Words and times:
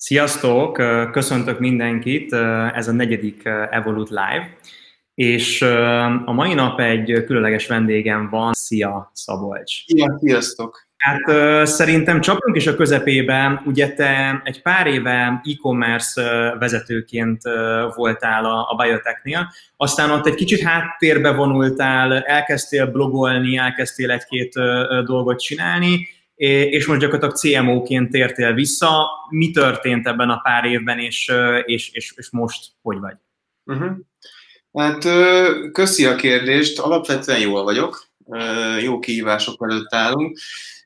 Sziasztok! 0.00 0.72
Köszöntök 1.12 1.58
mindenkit, 1.58 2.32
ez 2.74 2.88
a 2.88 2.92
negyedik 2.92 3.42
Evolut 3.70 4.08
Live, 4.08 4.56
és 5.14 5.62
a 6.24 6.32
mai 6.32 6.54
nap 6.54 6.80
egy 6.80 7.24
különleges 7.26 7.66
vendégem 7.66 8.28
van. 8.30 8.52
Szia, 8.52 9.10
Szabolcs! 9.14 9.84
Szia, 9.86 10.18
sziasztok! 10.18 10.86
Hát 10.96 11.20
szerintem 11.66 12.20
csapjunk 12.20 12.56
is 12.56 12.66
a 12.66 12.74
közepében, 12.74 13.62
ugye 13.66 13.92
te 13.92 14.40
egy 14.44 14.62
pár 14.62 14.86
éve 14.86 15.40
e-commerce 15.44 16.22
vezetőként 16.58 17.42
voltál 17.94 18.44
a, 18.44 18.66
a 18.70 18.74
Biotechnél, 18.82 19.52
aztán 19.76 20.10
ott 20.10 20.26
egy 20.26 20.34
kicsit 20.34 20.62
háttérbe 20.62 21.32
vonultál, 21.32 22.22
elkezdtél 22.22 22.86
blogolni, 22.86 23.56
elkezdtél 23.56 24.10
egy-két 24.10 24.52
dolgot 25.04 25.40
csinálni, 25.40 26.08
és 26.38 26.86
most 26.86 27.00
gyakorlatilag 27.00 27.36
CMO-ként 27.36 28.10
tértél 28.10 28.52
vissza. 28.52 29.08
Mi 29.30 29.50
történt 29.50 30.06
ebben 30.06 30.30
a 30.30 30.40
pár 30.42 30.64
évben, 30.64 30.98
és, 30.98 31.32
és, 31.64 31.90
és, 31.92 32.12
és 32.16 32.30
most 32.30 32.66
hogy 32.82 32.98
vagy? 32.98 33.16
Uh-huh. 33.64 33.90
Hát 34.72 35.02
köszi 35.72 36.06
a 36.06 36.16
kérdést, 36.16 36.78
alapvetően 36.78 37.40
jól 37.40 37.62
vagyok, 37.62 38.06
jó 38.82 38.98
kihívások 38.98 39.66
előtt 39.68 39.94
állunk. 39.94 40.38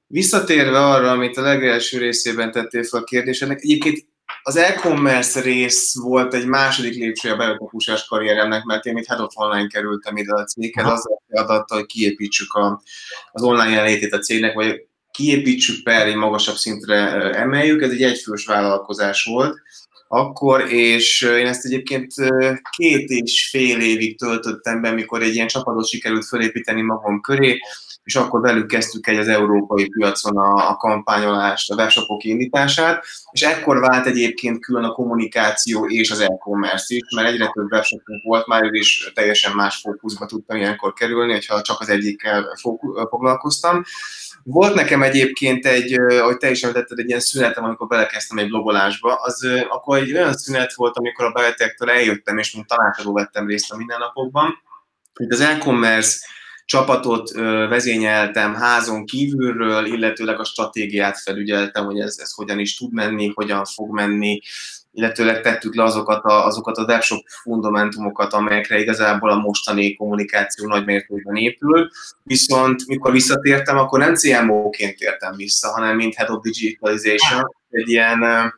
Visszatérve 0.06 0.78
arra, 0.78 1.10
amit 1.10 1.36
a 1.36 1.42
legelső 1.42 1.98
részében 1.98 2.52
tettél 2.52 2.82
fel 2.82 3.00
a 3.00 3.04
kérdésednek, 3.04 3.60
egyébként 3.60 4.06
az 4.42 4.56
e-commerce 4.56 5.40
rész 5.40 5.94
volt 5.94 6.34
egy 6.34 6.46
második 6.46 6.94
lépcsője 6.94 7.34
a 7.34 7.36
bevetőhúsás 7.36 8.04
karrieremnek, 8.04 8.64
mert 8.64 8.84
én 8.84 8.96
itt 8.96 9.06
Head 9.06 9.20
of 9.20 9.36
Online 9.36 9.66
kerültem 9.66 10.16
ide 10.16 10.32
a 10.34 10.44
céghez, 10.44 10.84
azzal 10.84 11.12
a 11.12 11.22
feladattal, 11.28 11.78
hogy 11.78 11.86
kiépítsük 11.86 12.52
a, 12.52 12.82
az 13.32 13.42
online 13.42 13.70
jelenlétét 13.70 14.12
a 14.12 14.18
cégnek, 14.18 14.54
vagy 14.54 14.86
kiépítsük 15.12 15.82
per 15.82 16.06
egy 16.06 16.16
magasabb 16.16 16.56
szintre 16.56 16.96
emeljük, 17.34 17.82
ez 17.82 17.90
egy 17.90 18.02
egyfős 18.02 18.46
vállalkozás 18.46 19.24
volt 19.24 19.60
akkor, 20.14 20.72
és 20.72 21.20
én 21.20 21.46
ezt 21.46 21.64
egyébként 21.64 22.12
két 22.76 23.08
és 23.08 23.48
fél 23.50 23.80
évig 23.80 24.18
töltöttem 24.18 24.80
be, 24.80 24.90
mikor 24.90 25.22
egy 25.22 25.34
ilyen 25.34 25.46
csapatot 25.46 25.88
sikerült 25.88 26.26
felépíteni 26.26 26.82
magam 26.82 27.20
köré, 27.20 27.58
és 28.04 28.14
akkor 28.14 28.40
velük 28.40 28.66
kezdtük 28.66 29.06
egy 29.06 29.18
az 29.18 29.28
európai 29.28 29.88
piacon 29.88 30.36
a, 30.36 30.68
a 30.68 30.76
kampányolást, 30.76 31.70
a 31.70 31.74
webshopok 31.74 32.24
indítását, 32.24 33.04
és 33.30 33.42
ekkor 33.42 33.78
vált 33.78 34.06
egyébként 34.06 34.64
külön 34.64 34.84
a 34.84 34.92
kommunikáció 34.92 35.86
és 35.86 36.10
az 36.10 36.20
e-commerce 36.20 36.94
is, 36.94 37.02
mert 37.16 37.28
egyre 37.28 37.50
több 37.52 37.72
webshopunk 37.72 38.22
volt 38.22 38.46
már, 38.46 38.62
és 38.70 39.10
teljesen 39.14 39.52
más 39.54 39.76
fókuszba 39.76 40.26
tudtam 40.26 40.56
ilyenkor 40.56 40.92
kerülni, 40.92 41.32
hogyha 41.32 41.62
csak 41.62 41.80
az 41.80 41.88
egyikkel 41.88 42.58
foglalkoztam. 43.08 43.84
Volt 44.44 44.74
nekem 44.74 45.02
egyébként 45.02 45.66
egy, 45.66 45.92
ahogy 45.92 46.36
te 46.36 46.50
is 46.50 46.62
említetted, 46.62 46.98
egy 46.98 47.08
ilyen 47.08 47.20
szünetem, 47.20 47.64
amikor 47.64 47.86
belekezdtem 47.86 48.38
egy 48.38 48.48
blogolásba, 48.48 49.14
az 49.14 49.46
akkor 49.68 49.98
egy 49.98 50.12
olyan 50.12 50.32
szünet 50.32 50.74
volt, 50.74 50.96
amikor 50.96 51.24
a 51.24 51.32
Biotech-től 51.32 51.90
eljöttem, 51.90 52.38
és 52.38 52.54
mint 52.54 52.66
tanácsadó 52.66 53.12
vettem 53.12 53.46
részt 53.46 53.72
a 53.72 53.76
mindennapokban. 53.76 54.62
Itt 55.20 55.32
az 55.32 55.40
e-commerce 55.40 56.26
csapatot 56.64 57.30
vezényeltem 57.68 58.54
házon 58.54 59.04
kívülről, 59.04 59.86
illetőleg 59.86 60.38
a 60.38 60.44
stratégiát 60.44 61.20
felügyeltem, 61.20 61.84
hogy 61.84 62.00
ez, 62.00 62.16
ez 62.18 62.32
hogyan 62.32 62.58
is 62.58 62.76
tud 62.76 62.92
menni, 62.92 63.32
hogyan 63.34 63.64
fog 63.64 63.94
menni, 63.94 64.40
illetőleg 64.92 65.40
tettük 65.40 65.74
le 65.74 65.82
azokat 65.82 66.24
a, 66.24 66.46
azokat 66.46 66.76
a 66.76 66.84
webshop 66.84 67.24
fundamentumokat, 67.42 68.32
amelyekre 68.32 68.80
igazából 68.80 69.30
a 69.30 69.38
mostani 69.38 69.94
kommunikáció 69.94 70.66
nagy 70.68 70.84
mértékben 70.84 71.36
épül. 71.36 71.88
Viszont 72.22 72.86
mikor 72.86 73.12
visszatértem, 73.12 73.78
akkor 73.78 73.98
nem 73.98 74.14
CMO-ként 74.14 74.96
tértem 74.96 75.36
vissza, 75.36 75.68
hanem 75.68 75.96
mint 75.96 76.14
Head 76.14 76.30
of 76.30 76.42
Digitalization, 76.42 77.54
egy 77.70 77.88
ilyen 77.88 78.52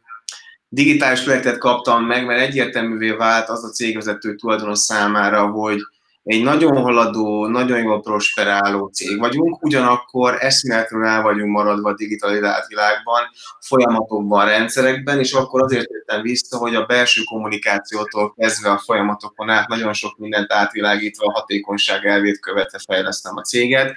digitális 0.69 1.21
projektet 1.21 1.59
kaptam 1.59 2.05
meg, 2.05 2.27
mert 2.27 2.41
egyértelművé 2.41 3.11
vált 3.11 3.49
az 3.49 3.65
a 3.65 3.69
cégvezető 3.69 4.35
tulajdonos 4.35 4.79
számára, 4.79 5.47
hogy 5.47 5.79
egy 6.25 6.43
nagyon 6.43 6.77
haladó, 6.77 7.47
nagyon 7.47 7.83
jól 7.83 8.01
prosperáló 8.01 8.87
cég 8.87 9.19
vagyunk, 9.19 9.63
ugyanakkor 9.63 10.37
eszméletlenül 10.39 11.07
el 11.07 11.23
vagyunk 11.23 11.51
maradva 11.51 11.89
a 11.89 11.95
digitalizált 11.95 12.67
világban, 12.67 13.23
folyamatokban, 13.61 14.47
rendszerekben, 14.47 15.19
és 15.19 15.33
akkor 15.33 15.63
azért 15.63 15.91
jöttem 15.91 16.23
vissza, 16.23 16.57
hogy 16.57 16.75
a 16.75 16.85
belső 16.85 17.23
kommunikációtól 17.23 18.35
kezdve 18.37 18.71
a 18.71 18.79
folyamatokon 18.79 19.51
át 19.51 19.69
nagyon 19.69 19.93
sok 19.93 20.19
mindent 20.19 20.53
átvilágítva 20.53 21.27
a 21.27 21.33
hatékonyság 21.33 22.07
elvét 22.07 22.41
követve 22.41 22.79
fejlesztem 22.87 23.37
a 23.37 23.43
céget. 23.43 23.97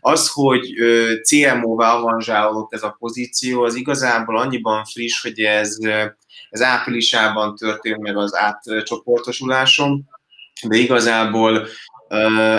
Az, 0.00 0.30
hogy 0.32 0.72
CMO-vá 1.22 1.92
avanzsálódott 1.92 2.72
ez 2.72 2.82
a 2.82 2.96
pozíció, 2.98 3.62
az 3.62 3.74
igazából 3.74 4.38
annyiban 4.38 4.84
friss, 4.84 5.22
hogy 5.22 5.40
ez, 5.40 5.76
ez 6.50 6.62
áprilisában 6.62 7.56
történt 7.56 7.98
meg 7.98 8.16
az 8.16 8.36
átcsoportosulásom, 8.36 10.08
de 10.66 10.76
igazából 10.76 11.68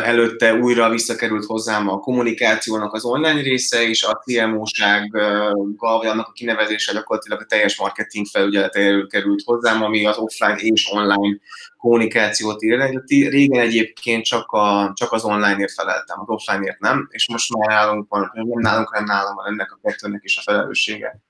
előtte 0.04 0.54
újra 0.54 0.90
visszakerült 0.90 1.46
hozzám 1.46 1.90
a 1.90 2.00
kommunikációnak 2.00 2.94
az 2.94 3.06
online 3.06 3.42
része, 3.42 3.88
és 3.88 4.04
a 4.04 4.16
CMO-sággal, 4.16 5.54
vagy 5.78 6.08
annak 6.08 6.28
a 6.28 6.32
kinevezése 6.32 6.94
gyakorlatilag 6.94 7.42
a 7.42 7.46
teljes 7.46 7.80
marketing 7.80 8.26
felügyelete 8.26 9.06
került 9.10 9.42
hozzám, 9.46 9.84
ami 9.84 10.06
az 10.06 10.18
offline 10.18 10.56
és 10.56 10.92
online 10.92 11.38
kommunikációt 11.78 12.62
illeti. 12.62 13.28
Régen 13.28 13.60
egyébként 13.60 14.24
csak, 14.24 14.52
a, 14.52 14.92
csak 14.96 15.12
az 15.12 15.24
online-ért 15.24 15.74
feleltem, 15.74 16.20
az 16.20 16.30
offline-ért 16.30 16.80
nem, 16.80 17.08
és 17.12 17.30
most 17.30 17.54
már 17.54 17.68
nálunk 17.68 18.06
van, 18.10 18.32
nem 18.34 18.46
nálunk, 18.60 18.88
hanem 18.88 19.06
nálam 19.06 19.36
van 19.36 19.46
ennek 19.46 19.72
a 19.72 19.80
kettőnek 19.82 20.22
is 20.24 20.38
a 20.38 20.42
felelőssége. 20.42 21.22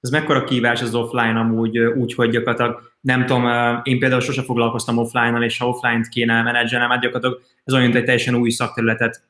Ez 0.00 0.10
mekkora 0.10 0.44
kívás 0.44 0.82
az 0.82 0.94
offline 0.94 1.38
amúgy, 1.38 1.78
úgy, 1.78 2.14
hogy 2.14 2.30
gyakorlatilag 2.30 2.93
nem 3.04 3.26
tudom, 3.26 3.44
én 3.82 3.98
például 3.98 4.20
sose 4.20 4.42
foglalkoztam 4.42 4.98
offline-nal, 4.98 5.42
és 5.42 5.58
ha 5.58 5.68
offline-t 5.68 6.08
kéne 6.08 6.42
menedzselnem, 6.42 6.90
hát 6.90 7.00
gyakorlatilag 7.00 7.42
ez 7.64 7.72
olyan, 7.72 7.84
mint 7.84 7.96
egy 7.96 8.04
teljesen 8.04 8.34
új 8.34 8.50
szakterületet 8.50 9.22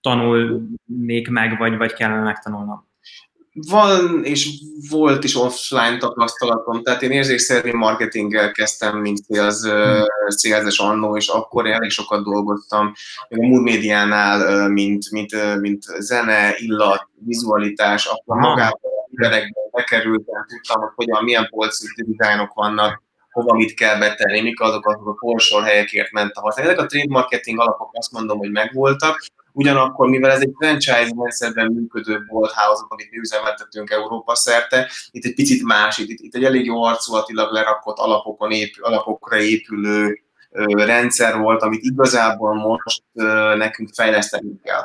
tanulnék 0.00 1.28
meg, 1.28 1.58
vagy, 1.58 1.76
vagy 1.76 1.92
kellene 1.92 2.22
megtanulnom. 2.22 2.88
Van 3.52 4.24
és 4.24 4.48
volt 4.90 5.24
is 5.24 5.36
offline 5.36 5.96
tapasztalatom, 5.98 6.82
tehát 6.82 7.02
én 7.02 7.10
érzékszerű 7.10 7.72
marketinggel 7.72 8.52
kezdtem, 8.52 8.98
mint 8.98 9.18
sales, 9.28 9.60
hmm. 9.60 10.04
sales 10.36 10.78
annó, 10.78 11.16
és 11.16 11.28
akkor 11.28 11.66
elég 11.66 11.90
sokat 11.90 12.24
dolgoztam 12.24 12.92
a 13.28 13.46
Mood 13.46 13.62
médiánál, 13.62 14.68
mint, 14.68 15.10
mint, 15.10 15.60
mint 15.60 15.82
zene, 15.98 16.54
illat, 16.56 17.08
vizualitás, 17.24 18.06
akkor 18.06 18.36
magában 18.36 18.80
emberekben 19.10 19.64
bekerültem, 19.70 20.44
tudtam, 20.48 20.80
hogy 20.80 20.92
hogyan, 20.94 21.24
milyen 21.24 21.48
polci 21.50 21.86
dizájnok 21.96 22.54
vannak, 22.54 23.02
hova 23.30 23.54
mit 23.54 23.74
kell 23.74 23.98
betenni, 23.98 24.40
mik 24.40 24.60
azok, 24.60 24.86
azok 24.86 25.08
a 25.08 25.14
korsor 25.14 25.62
helyekért 25.62 26.10
ment 26.10 26.32
a 26.34 26.40
használ. 26.40 26.64
Ezek 26.64 26.78
a 26.78 26.86
trade 26.86 27.06
marketing 27.08 27.60
alapok 27.60 27.90
azt 27.92 28.12
mondom, 28.12 28.38
hogy 28.38 28.50
megvoltak, 28.50 29.24
ugyanakkor, 29.52 30.08
mivel 30.08 30.30
ez 30.30 30.40
egy 30.40 30.52
franchise 30.58 31.12
rendszerben 31.16 31.72
működő 31.72 32.24
bolt 32.28 32.52
house 32.52 32.84
amit 32.88 33.10
mi 33.10 33.18
üzemeltetünk 33.18 33.90
Európa 33.90 34.34
szerte, 34.34 34.90
itt 35.10 35.24
egy 35.24 35.34
picit 35.34 35.62
más, 35.62 35.98
itt, 35.98 36.20
itt 36.20 36.34
egy 36.34 36.44
elég 36.44 36.64
jó 36.64 36.82
arculatilag 36.82 37.52
lerakott 37.52 37.98
alapokon 37.98 38.50
épül, 38.50 38.84
alapokra 38.84 39.36
épülő 39.36 40.20
rendszer 40.74 41.38
volt, 41.38 41.62
amit 41.62 41.82
igazából 41.82 42.54
most 42.54 43.02
nekünk 43.56 43.88
fejleszteni 43.94 44.60
kell. 44.62 44.84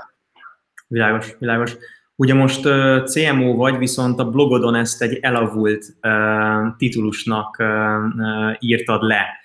Világos, 0.87 1.35
világos. 1.39 1.75
Ugye 2.15 2.33
most 2.33 2.65
uh, 2.65 3.03
CMO 3.03 3.55
vagy, 3.55 3.77
viszont 3.77 4.19
a 4.19 4.29
blogodon 4.29 4.75
ezt 4.75 5.01
egy 5.01 5.17
elavult 5.21 5.85
uh, 6.01 6.77
titulusnak 6.77 7.57
uh, 7.59 8.55
írtad 8.59 9.01
le. 9.01 9.43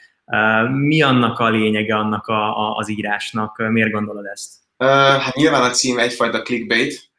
Mi 0.71 1.03
annak 1.03 1.39
a 1.39 1.49
lényege 1.49 1.97
annak 1.97 2.27
a, 2.27 2.59
a, 2.59 2.77
az 2.77 2.91
írásnak? 2.91 3.69
Miért 3.71 3.91
gondolod 3.91 4.25
ezt? 4.25 4.53
Hát 4.79 5.35
nyilván 5.35 5.63
a 5.63 5.71
cím 5.71 5.99
egyfajta 5.99 6.43
clickbait, 6.43 7.11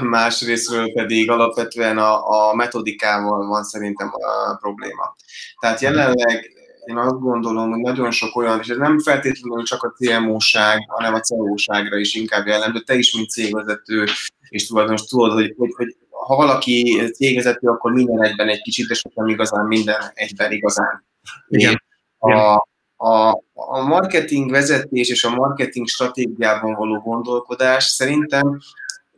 másrésztről 0.00 0.92
pedig 0.92 1.30
alapvetően 1.30 1.98
a, 1.98 2.28
a 2.30 2.54
metodikával 2.54 3.46
van 3.46 3.64
szerintem 3.64 4.10
a 4.12 4.56
probléma. 4.56 5.14
Tehát 5.60 5.80
jelenleg 5.80 6.59
én 6.84 6.96
azt 6.96 7.20
gondolom, 7.20 7.70
hogy 7.70 7.80
nagyon 7.80 8.10
sok 8.10 8.36
olyan, 8.36 8.58
és 8.58 8.68
ez 8.68 8.76
nem 8.76 8.98
feltétlenül 8.98 9.64
csak 9.64 9.82
a 9.82 9.90
CMO-ság, 9.90 10.78
hanem 10.88 11.14
a 11.14 11.20
CEO-ságra 11.20 11.96
is 11.96 12.14
inkább 12.14 12.46
jellemző, 12.46 12.80
te 12.80 12.94
is, 12.94 13.14
mint 13.14 13.30
cégvezető, 13.30 14.04
és 14.48 14.66
tulajdonos 14.66 15.04
tudod, 15.04 15.32
hogy, 15.32 15.54
hogy, 15.56 15.72
hogy 15.76 15.96
ha 16.10 16.36
valaki 16.36 17.02
cégvezető, 17.14 17.68
akkor 17.68 17.92
minden 17.92 18.24
egyben 18.24 18.48
egy 18.48 18.62
kicsit, 18.62 18.90
és 18.90 19.02
nem 19.14 19.26
igazán 19.26 19.66
minden 19.66 20.00
egyben 20.14 20.52
igazán. 20.52 21.04
Igen. 21.48 21.82
A, 22.18 22.64
a, 22.96 23.42
a 23.54 23.82
marketing 23.86 24.50
vezetés 24.50 25.08
és 25.08 25.24
a 25.24 25.34
marketing 25.34 25.88
stratégiában 25.88 26.74
való 26.74 26.98
gondolkodás 26.98 27.84
szerintem 27.84 28.58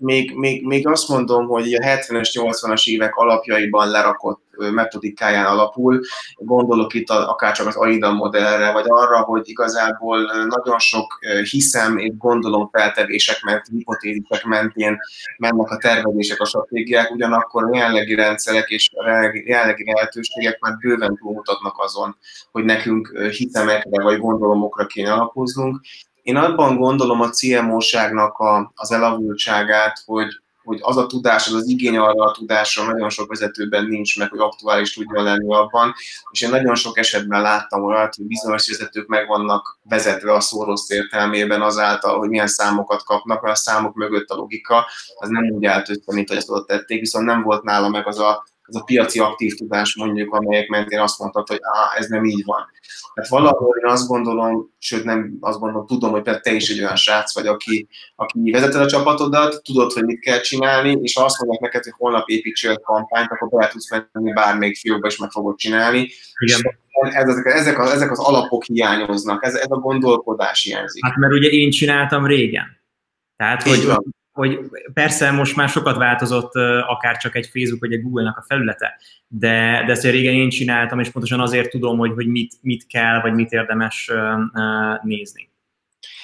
még, 0.02 0.34
még, 0.34 0.66
még 0.66 0.86
azt 0.86 1.08
mondom, 1.08 1.46
hogy 1.46 1.74
a 1.74 1.84
70-es, 1.84 2.30
80-as 2.32 2.88
évek 2.88 3.16
alapjaiban 3.16 3.88
lerakott 3.88 4.42
metodikáján 4.70 5.46
alapul. 5.46 6.00
Gondolok 6.34 6.94
itt 6.94 7.10
akár 7.10 7.52
csak 7.52 7.66
az 7.66 7.76
AIDA 7.76 8.12
modellre, 8.12 8.72
vagy 8.72 8.84
arra, 8.86 9.20
hogy 9.20 9.48
igazából 9.48 10.20
nagyon 10.48 10.78
sok 10.78 11.18
hiszem 11.50 11.96
és 11.98 12.12
gondolom 12.16 12.68
feltevések 12.72 13.42
ment, 13.42 13.66
hipotézisek 13.66 14.44
mentén 14.44 14.98
mennek 15.38 15.70
a 15.70 15.76
tervezések, 15.76 16.40
a 16.40 16.44
stratégiák, 16.44 17.10
ugyanakkor 17.10 17.64
a 17.64 17.76
jelenlegi 17.76 18.14
rendszerek 18.14 18.68
és 18.68 18.90
a 18.94 19.08
jelenlegi 19.44 19.92
lehetőségek 19.92 20.58
már 20.60 20.76
bőven 20.76 21.16
túlmutatnak 21.16 21.74
azon, 21.78 22.16
hogy 22.50 22.64
nekünk 22.64 23.18
hiszemekre 23.30 24.02
vagy 24.02 24.18
gondolomokra 24.18 24.86
kéne 24.86 25.12
alapoznunk. 25.12 25.80
Én 26.22 26.36
abban 26.36 26.76
gondolom 26.76 27.20
a 27.20 27.28
CMO-ságnak 27.28 28.38
a, 28.38 28.72
az 28.74 28.92
elavultságát, 28.92 30.02
hogy 30.04 30.41
hogy 30.64 30.78
az 30.82 30.96
a 30.96 31.06
tudás, 31.06 31.46
az 31.48 31.54
az 31.54 31.68
igény 31.68 31.96
arra 31.96 32.24
a 32.24 32.30
tudásra 32.30 32.84
nagyon 32.84 33.10
sok 33.10 33.28
vezetőben 33.28 33.84
nincs 33.84 34.18
meg, 34.18 34.30
hogy 34.30 34.38
aktuális 34.38 34.92
tudjon 34.92 35.24
lenni 35.24 35.54
abban, 35.54 35.94
és 36.30 36.40
én 36.40 36.50
nagyon 36.50 36.74
sok 36.74 36.98
esetben 36.98 37.42
láttam 37.42 37.84
olyat, 37.84 38.14
hogy 38.14 38.26
bizonyos 38.26 38.68
vezetők 38.68 39.06
meg 39.06 39.26
vannak 39.26 39.78
vezetve 39.82 40.34
a 40.34 40.40
szó 40.40 40.64
rossz 40.64 40.90
értelmében 40.90 41.62
azáltal, 41.62 42.18
hogy 42.18 42.28
milyen 42.28 42.46
számokat 42.46 43.04
kapnak, 43.04 43.42
mert 43.42 43.54
a 43.54 43.60
számok 43.60 43.94
mögött 43.94 44.28
a 44.28 44.36
logika 44.36 44.86
az 45.14 45.28
nem 45.28 45.50
úgy 45.50 45.64
állt 45.64 45.88
össze, 45.88 46.12
mint 46.12 46.28
hogy 46.28 46.36
ezt 46.36 46.50
oda 46.50 46.64
tették, 46.64 47.00
viszont 47.00 47.26
nem 47.26 47.42
volt 47.42 47.62
nála 47.62 47.88
meg 47.88 48.06
az 48.06 48.18
a 48.18 48.44
az 48.62 48.76
a 48.76 48.82
piaci 48.82 49.18
aktív 49.18 49.54
tudás 49.54 49.96
mondjuk, 49.96 50.34
amelyek 50.34 50.68
mentén 50.68 51.00
azt 51.00 51.18
mondtad, 51.18 51.48
hogy 51.48 51.58
ah, 51.60 51.98
ez 51.98 52.06
nem 52.06 52.24
így 52.24 52.44
van. 52.44 52.66
Tehát 53.14 53.30
valahol 53.30 53.76
én 53.76 53.90
azt 53.90 54.08
gondolom, 54.08 54.74
sőt 54.78 55.04
nem 55.04 55.36
azt 55.40 55.58
gondolom, 55.58 55.86
tudom, 55.86 56.10
hogy 56.10 56.22
te 56.22 56.52
is 56.52 56.68
egy 56.68 56.80
olyan 56.80 56.96
srác 56.96 57.34
vagy, 57.34 57.46
aki, 57.46 57.88
aki 58.16 58.50
vezeted 58.50 58.80
a 58.80 58.86
csapatodat, 58.86 59.62
tudod, 59.62 59.92
hogy 59.92 60.04
mit 60.04 60.20
kell 60.20 60.40
csinálni, 60.40 60.98
és 61.02 61.14
ha 61.14 61.24
azt 61.24 61.38
mondják 61.38 61.60
neked, 61.60 61.82
hogy 61.82 61.92
holnap 61.96 62.28
építsél 62.28 62.78
kampányt, 62.78 63.30
akkor 63.30 63.48
be 63.48 63.68
tudsz 63.68 63.90
menni 64.12 64.32
bármelyik 64.32 64.76
fiókba, 64.76 65.06
és 65.06 65.16
meg 65.16 65.30
fogod 65.30 65.56
csinálni. 65.56 66.10
Igen. 66.38 66.60
ezek, 67.12 67.46
ezek, 67.46 67.78
az, 67.78 67.90
ezek 67.90 68.10
az 68.10 68.18
alapok 68.18 68.64
hiányoznak, 68.64 69.44
ez, 69.44 69.54
ez 69.54 69.70
a 69.70 69.76
gondolkodás 69.76 70.62
hiányzik. 70.62 71.04
Hát 71.04 71.16
mert 71.16 71.32
ugye 71.32 71.48
én 71.48 71.70
csináltam 71.70 72.26
régen. 72.26 72.80
Tehát, 73.36 73.62
hogy, 73.62 73.88
hogy 74.32 74.58
persze 74.92 75.30
most 75.30 75.56
már 75.56 75.68
sokat 75.68 75.96
változott 75.96 76.54
akár 76.86 77.16
csak 77.16 77.36
egy 77.36 77.46
Facebook 77.46 77.80
vagy 77.80 77.92
egy 77.92 78.02
Google-nak 78.02 78.36
a 78.36 78.44
felülete, 78.48 78.98
de, 79.28 79.82
de 79.86 79.92
ezt 79.92 80.04
régen 80.04 80.34
én 80.34 80.48
csináltam, 80.48 81.00
és 81.00 81.10
pontosan 81.10 81.40
azért 81.40 81.70
tudom, 81.70 81.98
hogy, 81.98 82.12
hogy 82.14 82.26
mit, 82.26 82.54
mit 82.60 82.86
kell, 82.86 83.20
vagy 83.20 83.34
mit 83.34 83.52
érdemes 83.52 84.10
nézni. 85.02 85.51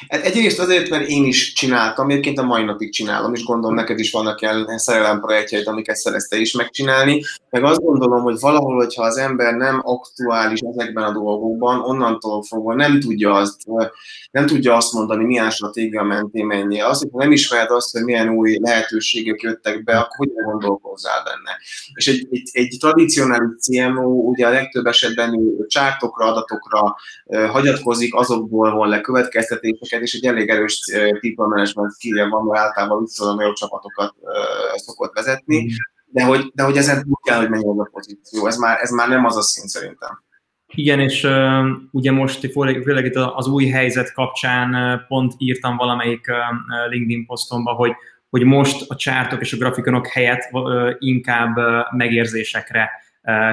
Hát 0.08 0.24
egyrészt 0.24 0.58
azért, 0.58 0.90
mert 0.90 1.08
én 1.08 1.24
is 1.24 1.52
csináltam, 1.52 2.10
egyébként 2.10 2.38
a 2.38 2.42
mai 2.42 2.64
napig 2.64 2.92
csinálom, 2.92 3.34
és 3.34 3.44
gondolom 3.44 3.76
neked 3.76 3.98
is 3.98 4.10
vannak 4.10 4.40
ilyen 4.40 4.78
szerelem 4.78 5.20
projektjeid, 5.20 5.66
amiket 5.66 5.96
szeretsz 5.96 6.32
is 6.32 6.52
megcsinálni, 6.52 7.22
meg 7.50 7.64
azt 7.64 7.80
gondolom, 7.80 8.22
hogy 8.22 8.36
valahol, 8.40 8.76
hogyha 8.76 9.02
az 9.02 9.16
ember 9.16 9.54
nem 9.54 9.80
aktuális 9.84 10.60
ezekben 10.60 11.04
a 11.04 11.12
dolgokban, 11.12 11.80
onnantól 11.80 12.42
fogva 12.42 12.74
nem 12.74 13.00
tudja 13.00 13.34
azt, 13.34 13.60
nem 14.30 14.46
tudja 14.46 14.76
azt 14.76 14.92
mondani, 14.92 15.24
milyen 15.24 15.50
stratégia 15.50 16.02
mentén 16.02 16.46
mennyi. 16.46 16.80
Azt, 16.80 17.00
hogy 17.00 17.10
nem 17.12 17.32
ismered 17.32 17.70
azt, 17.70 17.92
hogy 17.92 18.02
milyen 18.02 18.28
új 18.28 18.58
lehetőségek 18.60 19.40
jöttek 19.40 19.84
be, 19.84 19.98
akkor 19.98 20.16
hogyan 20.16 20.44
gondolkozzál 20.44 21.22
benne. 21.24 21.58
És 21.94 22.08
egy, 22.08 22.26
egy, 22.30 22.50
egy 22.52 22.76
tradicionális 22.80 23.48
CMO 23.60 24.08
ugye 24.08 24.46
a 24.46 24.50
legtöbb 24.50 24.86
esetben 24.86 25.40
csártokra, 25.66 26.26
adatokra 26.26 26.96
hagyatkozik, 27.26 28.14
azokból 28.14 28.72
von 28.72 28.88
le 28.88 29.00
következtetéseket, 29.88 30.02
és 30.02 30.14
egy 30.14 30.24
elég 30.24 30.48
erős 30.48 30.82
people 31.20 31.46
management 31.46 31.92
skill 31.92 32.28
van, 32.28 32.44
mert 32.44 32.64
általában 32.64 33.00
viszonylag 33.00 33.36
nagyobb 33.36 33.54
csapatokat 33.54 34.14
szokott 34.74 35.14
vezetni, 35.14 35.62
mm. 35.62 35.66
de 36.06 36.24
hogy, 36.24 36.50
de 36.54 36.62
hogy 36.62 36.76
ezen 36.76 37.02
túl 37.02 37.18
kell, 37.22 37.38
hogy 37.38 37.50
menjen 37.50 37.78
a 37.78 37.88
pozíció. 37.92 38.46
Ez 38.46 38.56
már, 38.56 38.78
ez 38.80 38.90
már 38.90 39.08
nem 39.08 39.24
az 39.24 39.36
a 39.36 39.42
szint 39.42 39.68
szerintem. 39.68 40.22
Igen, 40.74 41.00
és 41.00 41.24
uh, 41.24 41.66
ugye 41.90 42.12
most 42.12 42.52
főleg 42.52 43.04
itt 43.04 43.16
az 43.16 43.46
új 43.46 43.66
helyzet 43.66 44.12
kapcsán 44.12 44.74
uh, 44.74 45.06
pont 45.06 45.34
írtam 45.38 45.76
valamelyik 45.76 46.26
uh, 46.28 46.90
LinkedIn 46.90 47.26
posztomba, 47.26 47.72
hogy, 47.72 47.92
hogy 48.30 48.44
most 48.44 48.90
a 48.90 48.96
csártok 48.96 49.40
és 49.40 49.52
a 49.52 49.56
grafikonok 49.56 50.06
helyett 50.06 50.48
uh, 50.52 50.94
inkább 50.98 51.56
uh, 51.56 51.64
megérzésekre 51.96 52.90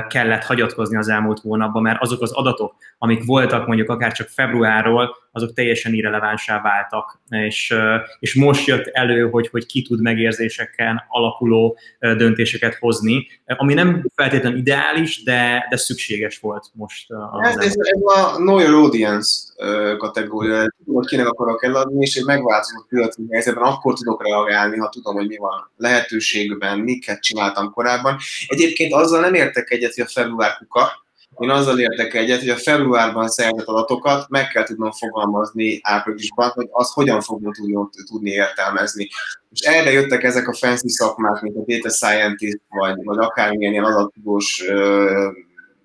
kellett 0.07 0.43
hagyatkozni 0.43 0.97
az 0.97 1.07
elmúlt 1.07 1.39
hónapban, 1.39 1.81
mert 1.81 2.01
azok 2.01 2.21
az 2.21 2.31
adatok, 2.31 2.75
amik 2.97 3.25
voltak 3.25 3.68
mondjuk 3.68 3.89
akár 3.89 4.12
csak 4.12 4.27
februárról, 4.27 5.15
azok 5.31 5.53
teljesen 5.53 5.94
irrelevánsá 5.94 6.62
váltak, 6.62 7.21
és, 7.30 7.74
és 8.19 8.36
most 8.36 8.68
jött 8.68 8.86
elő, 8.86 9.30
hogy, 9.30 9.47
hogy 9.47 9.65
ki 9.65 9.81
tud 9.81 10.01
megérzéseken 10.01 11.03
alapuló 11.09 11.77
döntéseket 12.00 12.75
hozni, 12.75 13.27
ami 13.45 13.74
nem 13.74 14.06
feltétlenül 14.15 14.57
ideális, 14.57 15.24
de, 15.24 15.65
de 15.69 15.77
szükséges 15.77 16.39
volt 16.39 16.65
most. 16.74 17.12
Az 17.31 17.57
ez, 17.57 17.75
ez 17.77 18.01
a 18.03 18.36
Know 18.36 18.59
Your 18.59 18.74
Audience 18.74 19.53
kategória, 19.98 20.74
tudom, 20.77 20.95
hogy 20.95 21.07
kinek 21.07 21.27
akarok 21.27 21.63
eladni, 21.63 22.01
és 22.01 22.15
egy 22.15 22.25
megváltozott 22.25 22.88
piaci 22.89 23.21
helyzetben 23.31 23.63
akkor 23.63 23.94
tudok 23.94 24.24
reagálni, 24.24 24.77
ha 24.77 24.89
tudom, 24.89 25.15
hogy 25.15 25.27
mi 25.27 25.38
van 25.38 25.71
lehetőségben, 25.77 26.80
miket 26.80 27.21
csináltam 27.21 27.71
korábban. 27.71 28.18
Egyébként 28.48 28.94
azzal 28.94 29.21
nem 29.21 29.33
értek 29.33 29.71
egyet, 29.71 29.94
hogy 29.94 30.03
a 30.03 30.12
február 30.12 30.57
kuka, 30.57 31.04
én 31.39 31.49
azzal 31.49 31.79
értek 31.79 32.13
egyet, 32.13 32.39
hogy 32.39 32.49
a 32.49 32.55
februárban 32.55 33.27
szerzett 33.27 33.65
adatokat 33.65 34.29
meg 34.29 34.47
kell 34.47 34.63
tudnom 34.63 34.91
fogalmazni 34.91 35.79
áprilisban, 35.83 36.49
hogy 36.49 36.67
az 36.71 36.91
hogyan 36.91 37.21
fogom 37.21 37.53
tudni, 37.53 38.03
tudni 38.05 38.29
értelmezni. 38.29 39.07
És 39.51 39.59
erre 39.59 39.91
jöttek 39.91 40.23
ezek 40.23 40.47
a 40.47 40.53
fancy 40.53 40.89
szakmák, 40.89 41.41
mint 41.41 41.55
a 41.55 41.63
data 41.65 41.89
scientist, 41.89 42.61
vagy, 42.69 43.03
vagy 43.03 43.17
akármilyen 43.17 43.71
ilyen 43.71 43.83
adattudós 43.83 44.63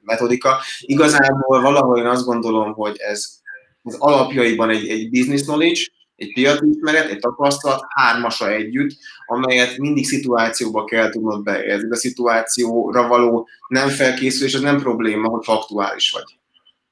metodika. 0.03 0.59
Igazából 0.81 1.61
valahol 1.61 1.99
én 1.99 2.07
azt 2.07 2.25
gondolom, 2.25 2.73
hogy 2.73 2.97
ez 2.97 3.39
az 3.83 3.97
alapjaiban 3.99 4.71
egy, 4.71 4.89
egy 4.89 5.11
business 5.11 5.43
knowledge, 5.43 5.81
egy 6.21 6.33
piaci 6.33 6.69
ismeret, 6.69 7.11
egy 7.11 7.19
tapasztalat, 7.19 7.85
hármasa 7.89 8.51
együtt, 8.51 8.97
amelyet 9.27 9.79
mindig 9.79 10.05
szituációba 10.05 10.85
kell 10.85 11.11
tudnod 11.11 11.43
beérzni. 11.43 11.91
A 11.91 11.97
szituációra 11.97 13.09
való 13.09 13.49
nem 13.69 13.89
felkészülés, 13.89 14.55
az 14.55 14.61
nem 14.61 14.81
probléma, 14.81 15.29
hogy 15.29 15.43
aktuális 15.47 16.11
vagy. 16.11 16.39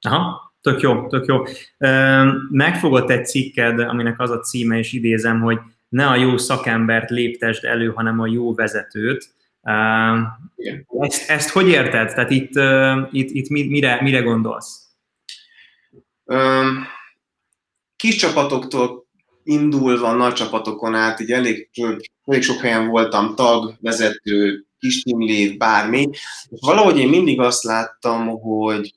Aha, 0.00 0.52
tök 0.60 0.80
jó, 0.80 1.06
tök 1.06 1.26
jó. 1.26 1.42
Megfogott 2.50 3.10
egy 3.10 3.26
cikked, 3.26 3.78
aminek 3.78 4.20
az 4.20 4.30
a 4.30 4.40
címe, 4.40 4.78
és 4.78 4.92
idézem, 4.92 5.40
hogy 5.40 5.58
ne 5.88 6.06
a 6.06 6.16
jó 6.16 6.36
szakembert 6.36 7.10
léptesd 7.10 7.64
elő, 7.64 7.88
hanem 7.88 8.20
a 8.20 8.26
jó 8.26 8.54
vezetőt. 8.54 9.34
Ezt, 10.98 11.30
ezt 11.30 11.50
hogy 11.50 11.68
érted? 11.68 12.14
Tehát 12.14 12.30
itt, 12.30 12.52
itt, 13.10 13.30
itt 13.30 13.48
mire, 13.48 13.98
mire 14.02 14.20
gondolsz? 14.20 14.82
Kis 17.96 18.16
csapatoktól 18.16 19.07
indulva 19.48 20.12
nagy 20.12 20.32
csapatokon 20.32 20.94
át, 20.94 21.20
így 21.20 21.32
elég, 21.32 21.68
elég 22.24 22.42
sok 22.42 22.60
helyen 22.60 22.88
voltam 22.88 23.34
tag, 23.34 23.74
vezető, 23.80 24.64
kis 24.78 25.02
team 25.02 25.58
bármi, 25.58 26.08
és 26.48 26.60
valahogy 26.60 26.98
én 26.98 27.08
mindig 27.08 27.40
azt 27.40 27.62
láttam, 27.62 28.26
hogy, 28.28 28.94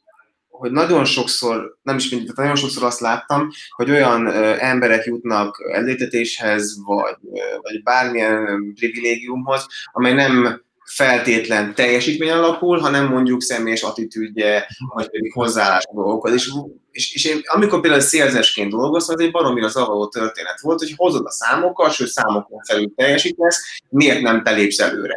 hogy 0.49 0.71
nagyon 0.71 1.05
sokszor, 1.05 1.77
nem 1.81 1.97
is 1.97 2.09
mindig, 2.09 2.31
nagyon 2.35 2.55
sokszor 2.55 2.83
azt 2.83 2.99
láttam, 2.99 3.49
hogy 3.75 3.89
olyan 3.89 4.25
ö, 4.25 4.55
emberek 4.59 5.05
jutnak 5.05 5.63
elétetéshez, 5.71 6.83
vagy, 6.85 7.15
ö, 7.33 7.39
vagy 7.61 7.83
bármilyen 7.83 8.73
privilégiumhoz, 8.75 9.67
amely 9.91 10.13
nem 10.13 10.61
feltétlen 10.85 11.75
teljesítmény 11.75 12.29
alapul, 12.29 12.79
hanem 12.79 13.07
mondjuk 13.07 13.41
személyes 13.41 13.81
attitűdje, 13.81 14.67
vagy 14.93 15.09
pedig 15.09 15.33
hozzáállás 15.33 15.83
dolgokhoz. 15.93 16.33
És, 16.33 16.51
és, 16.91 17.13
és 17.13 17.25
én, 17.25 17.41
amikor 17.43 17.81
például 17.81 18.01
szélzesként 18.01 18.71
dolgoztam, 18.71 19.15
az 19.15 19.21
egy 19.21 19.31
baromira 19.31 19.67
zavaró 19.67 20.07
történet 20.07 20.59
volt, 20.61 20.79
hogy 20.79 20.93
hozod 20.95 21.25
a 21.25 21.31
számokat, 21.31 21.91
sőt 21.91 22.07
számokon 22.07 22.59
felül 22.67 22.93
teljesítesz, 22.95 23.59
miért 23.89 24.21
nem 24.21 24.43
te 24.43 24.51
lépsz 24.51 24.79
előre. 24.79 25.15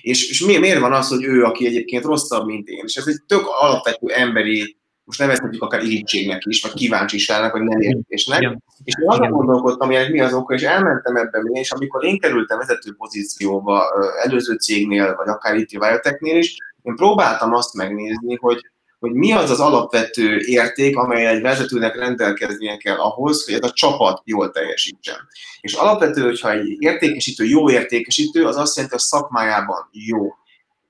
És, 0.00 0.30
és 0.30 0.40
miért, 0.40 0.60
miért 0.60 0.80
van 0.80 0.92
az, 0.92 1.08
hogy 1.08 1.24
ő, 1.24 1.42
aki 1.42 1.66
egyébként 1.66 2.04
rosszabb, 2.04 2.46
mint 2.46 2.68
én, 2.68 2.82
és 2.86 2.96
ez 2.96 3.06
egy 3.06 3.22
tök 3.26 3.46
alapvető 3.46 4.12
emberi 4.12 4.76
most 5.06 5.18
nevezhetjük 5.18 5.62
akár 5.62 5.82
irítségnek 5.82 6.42
is, 6.46 6.62
vagy 6.62 6.72
kíváncsiságnak, 6.72 7.52
vagy 7.52 7.62
nem 7.62 7.80
értésnek. 7.80 8.40
Igen. 8.40 8.62
És 8.84 8.94
én 9.00 9.08
azon 9.08 9.30
gondolkodtam, 9.30 9.90
hogy 9.90 10.10
mi 10.10 10.20
az 10.20 10.32
oka, 10.32 10.54
és 10.54 10.62
elmentem 10.62 11.16
ebben 11.16 11.42
mi, 11.42 11.58
és 11.58 11.70
amikor 11.70 12.04
én 12.04 12.18
kerültem 12.18 12.58
vezető 12.58 12.94
pozícióba 12.98 13.84
előző 14.22 14.54
cégnél, 14.54 15.14
vagy 15.14 15.28
akár 15.28 15.54
itt 15.54 15.78
Biotechnél 15.78 16.36
is, 16.36 16.56
én 16.82 16.96
próbáltam 16.96 17.54
azt 17.54 17.74
megnézni, 17.74 18.36
hogy, 18.40 18.60
hogy 18.98 19.12
mi 19.12 19.32
az 19.32 19.50
az 19.50 19.60
alapvető 19.60 20.38
érték, 20.38 20.96
amely 20.96 21.26
egy 21.26 21.40
vezetőnek 21.40 21.96
rendelkeznie 21.96 22.76
kell 22.76 22.96
ahhoz, 22.96 23.44
hogy 23.44 23.54
ez 23.54 23.68
a 23.68 23.72
csapat 23.72 24.22
jól 24.24 24.50
teljesítsen. 24.50 25.16
És 25.60 25.74
alapvető, 25.74 26.22
hogyha 26.22 26.52
egy 26.52 26.76
értékesítő 26.78 27.44
jó 27.44 27.70
értékesítő, 27.70 28.44
az 28.44 28.56
azt 28.56 28.76
jelenti, 28.76 28.96
hogy 28.96 29.04
a 29.04 29.16
szakmájában 29.16 29.88
jó 29.90 30.34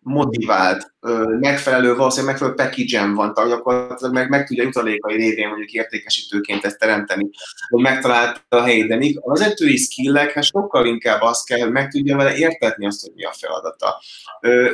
motivált, 0.00 0.94
megfelelő, 1.40 1.94
valószínűleg 1.94 2.30
megfelelő 2.30 2.56
package 2.56 3.14
van, 3.14 3.34
tehát 3.34 3.50
gyakorlatilag 3.50 4.12
meg, 4.12 4.28
meg 4.28 4.46
tudja 4.46 4.64
utalékai 4.64 5.16
révén 5.16 5.48
mondjuk 5.48 5.70
értékesítőként 5.70 6.64
ezt 6.64 6.78
teremteni, 6.78 7.30
hogy 7.68 7.82
megtalálta 7.82 8.40
a 8.48 8.62
helyét. 8.62 8.88
De 8.88 8.98
a 9.20 9.30
vezetői 9.30 9.76
skillek, 9.76 10.32
hát 10.32 10.44
sokkal 10.44 10.86
inkább 10.86 11.20
azt 11.20 11.46
kell, 11.46 11.58
hogy 11.58 11.70
meg 11.70 11.88
tudja 11.88 12.16
vele 12.16 12.36
értetni 12.36 12.86
azt, 12.86 13.00
hogy 13.02 13.12
mi 13.14 13.24
a 13.24 13.32
feladata. 13.32 14.02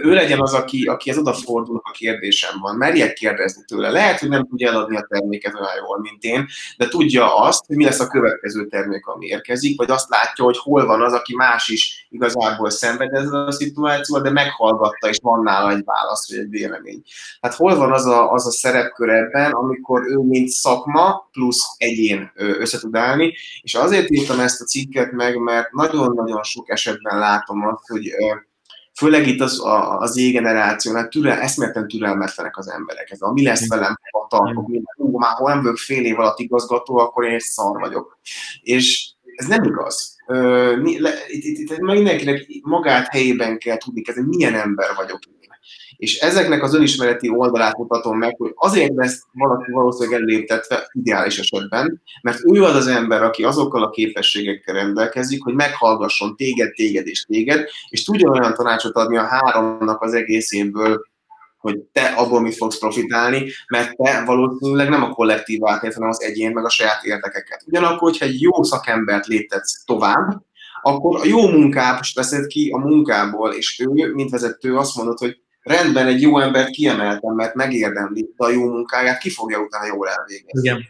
Ő 0.02 0.12
legyen 0.12 0.40
az, 0.40 0.54
aki, 0.54 0.84
aki 0.84 1.10
ez 1.10 1.18
odafordul, 1.18 1.80
a 1.84 1.90
kérdésem 1.90 2.60
van. 2.60 2.76
Merjek 2.76 3.12
kérdezni 3.12 3.64
tőle. 3.66 3.90
Lehet, 3.90 4.18
hogy 4.18 4.28
nem 4.28 4.46
tudja 4.46 4.68
eladni 4.68 4.96
a 4.96 5.06
terméket 5.08 5.54
olyan 5.54 5.76
jól, 5.86 6.00
mint 6.00 6.22
én, 6.22 6.46
de 6.76 6.88
tudja 6.88 7.36
azt, 7.36 7.66
hogy 7.66 7.76
mi 7.76 7.84
lesz 7.84 8.00
a 8.00 8.06
következő 8.06 8.66
termék, 8.66 9.06
ami 9.06 9.26
érkezik, 9.26 9.78
vagy 9.78 9.90
azt 9.90 10.08
látja, 10.08 10.44
hogy 10.44 10.58
hol 10.58 10.86
van 10.86 11.02
az, 11.02 11.12
aki 11.12 11.34
más 11.34 11.68
is 11.68 12.06
igazából 12.10 12.70
szenved 12.70 13.12
ezzel 13.12 13.46
a 13.46 13.52
szituációval, 13.52 14.22
de 14.22 14.30
meghallgatta, 14.30 15.08
és 15.08 15.18
van 15.22 15.42
nála 15.42 15.70
egy 15.70 15.84
válasz, 15.84 16.21
vagy 16.28 16.38
egy 16.38 16.50
vélemény. 16.50 17.02
Hát 17.40 17.54
hol 17.54 17.76
van 17.76 17.92
az 17.92 18.06
a, 18.06 18.32
az 18.32 18.46
a 18.46 18.50
szerepkör 18.50 19.08
ebben, 19.08 19.50
amikor 19.50 20.06
ő 20.06 20.16
mint 20.16 20.48
szakma 20.48 21.28
plusz 21.32 21.64
egyén 21.76 22.32
össze 22.34 22.78
állni, 22.92 23.34
és 23.62 23.74
azért 23.74 24.10
írtam 24.10 24.40
ezt 24.40 24.60
a 24.60 24.64
cikket 24.64 25.12
meg, 25.12 25.36
mert 25.36 25.72
nagyon-nagyon 25.72 26.42
sok 26.42 26.70
esetben 26.70 27.18
látom 27.18 27.66
azt, 27.66 27.86
hogy 27.86 28.14
főleg 28.94 29.26
itt 29.26 29.40
az, 29.40 29.64
a, 29.64 29.98
az 29.98 30.12
Z-generációnál 30.12 31.08
türel, 31.08 31.40
eszméletlen 31.40 31.88
türelmetlenek 31.88 32.56
az 32.56 32.70
emberek. 32.70 33.10
Ez 33.10 33.20
a 33.20 33.32
mi 33.32 33.42
lesz 33.42 33.68
velem, 33.68 33.98
a 34.10 34.26
tartok, 34.28 34.70
hú, 34.96 35.18
már 35.18 35.34
ha 35.34 35.48
nem 35.48 35.62
vagyok 35.62 35.76
fél 35.76 36.04
év 36.04 36.18
alatt 36.18 36.38
igazgató, 36.38 36.98
akkor 36.98 37.24
én 37.24 37.34
egy 37.34 37.40
szar 37.40 37.80
vagyok. 37.80 38.18
És 38.62 39.10
ez 39.36 39.46
nem 39.46 39.62
igaz. 39.62 40.16
itt, 41.28 41.44
itt, 41.44 41.58
itt 41.58 41.78
mindenkinek 41.78 42.46
magát 42.62 43.08
helyében 43.08 43.58
kell 43.58 43.76
tudni 43.76 44.02
kezdeni, 44.02 44.26
milyen 44.26 44.54
ember 44.54 44.88
vagyok. 44.96 45.18
És 46.02 46.18
ezeknek 46.18 46.62
az 46.62 46.74
önismereti 46.74 47.28
oldalát 47.28 47.76
mutatom 47.76 48.18
meg, 48.18 48.34
hogy 48.38 48.52
azért 48.54 48.94
lesz 48.94 49.22
valaki 49.32 49.70
valószínűleg 49.70 50.20
elléptetve 50.20 50.88
ideális 50.92 51.38
esetben, 51.38 52.02
mert 52.22 52.38
ő 52.44 52.64
az 52.64 52.74
az 52.74 52.86
ember, 52.86 53.22
aki 53.22 53.44
azokkal 53.44 53.82
a 53.82 53.90
képességekkel 53.90 54.74
rendelkezik, 54.74 55.42
hogy 55.42 55.54
meghallgasson 55.54 56.36
téged, 56.36 56.72
téged 56.72 57.06
és 57.06 57.24
téged, 57.24 57.68
és 57.88 58.04
tudja 58.04 58.30
olyan 58.30 58.54
tanácsot 58.54 58.94
adni 58.94 59.16
a 59.16 59.26
háromnak 59.26 60.02
az 60.02 60.14
egészéből, 60.14 61.04
hogy 61.58 61.78
te 61.78 62.02
abból 62.02 62.40
mit 62.40 62.56
fogsz 62.56 62.78
profitálni, 62.78 63.50
mert 63.68 63.96
te 63.96 64.22
valószínűleg 64.24 64.88
nem 64.88 65.02
a 65.02 65.10
kollektívát 65.10 65.94
hanem 65.94 66.08
az 66.08 66.22
egyén, 66.22 66.50
meg 66.50 66.64
a 66.64 66.70
saját 66.70 67.04
érdekeket. 67.04 67.62
Ugyanakkor, 67.66 68.10
hogyha 68.10 68.26
egy 68.26 68.40
jó 68.40 68.62
szakembert 68.62 69.26
léptetsz 69.26 69.84
tovább, 69.84 70.42
akkor 70.82 71.20
a 71.20 71.26
jó 71.26 71.48
munkát 71.48 72.12
veszed 72.14 72.46
ki 72.46 72.70
a 72.70 72.78
munkából, 72.78 73.52
és 73.52 73.80
ő, 73.80 74.12
mint 74.12 74.30
vezető, 74.30 74.76
azt 74.76 74.96
mondod, 74.96 75.18
hogy 75.18 75.40
rendben 75.62 76.06
egy 76.06 76.20
jó 76.20 76.38
embert 76.38 76.70
kiemeltem, 76.70 77.34
mert 77.34 77.54
megérdemli, 77.54 78.32
de 78.36 78.44
a 78.44 78.50
jó 78.50 78.70
munkáját 78.70 79.18
ki 79.18 79.30
fogja 79.30 79.58
utána 79.58 79.86
jól 79.86 80.08
elvégezni. 80.08 80.60
Igen. 80.60 80.88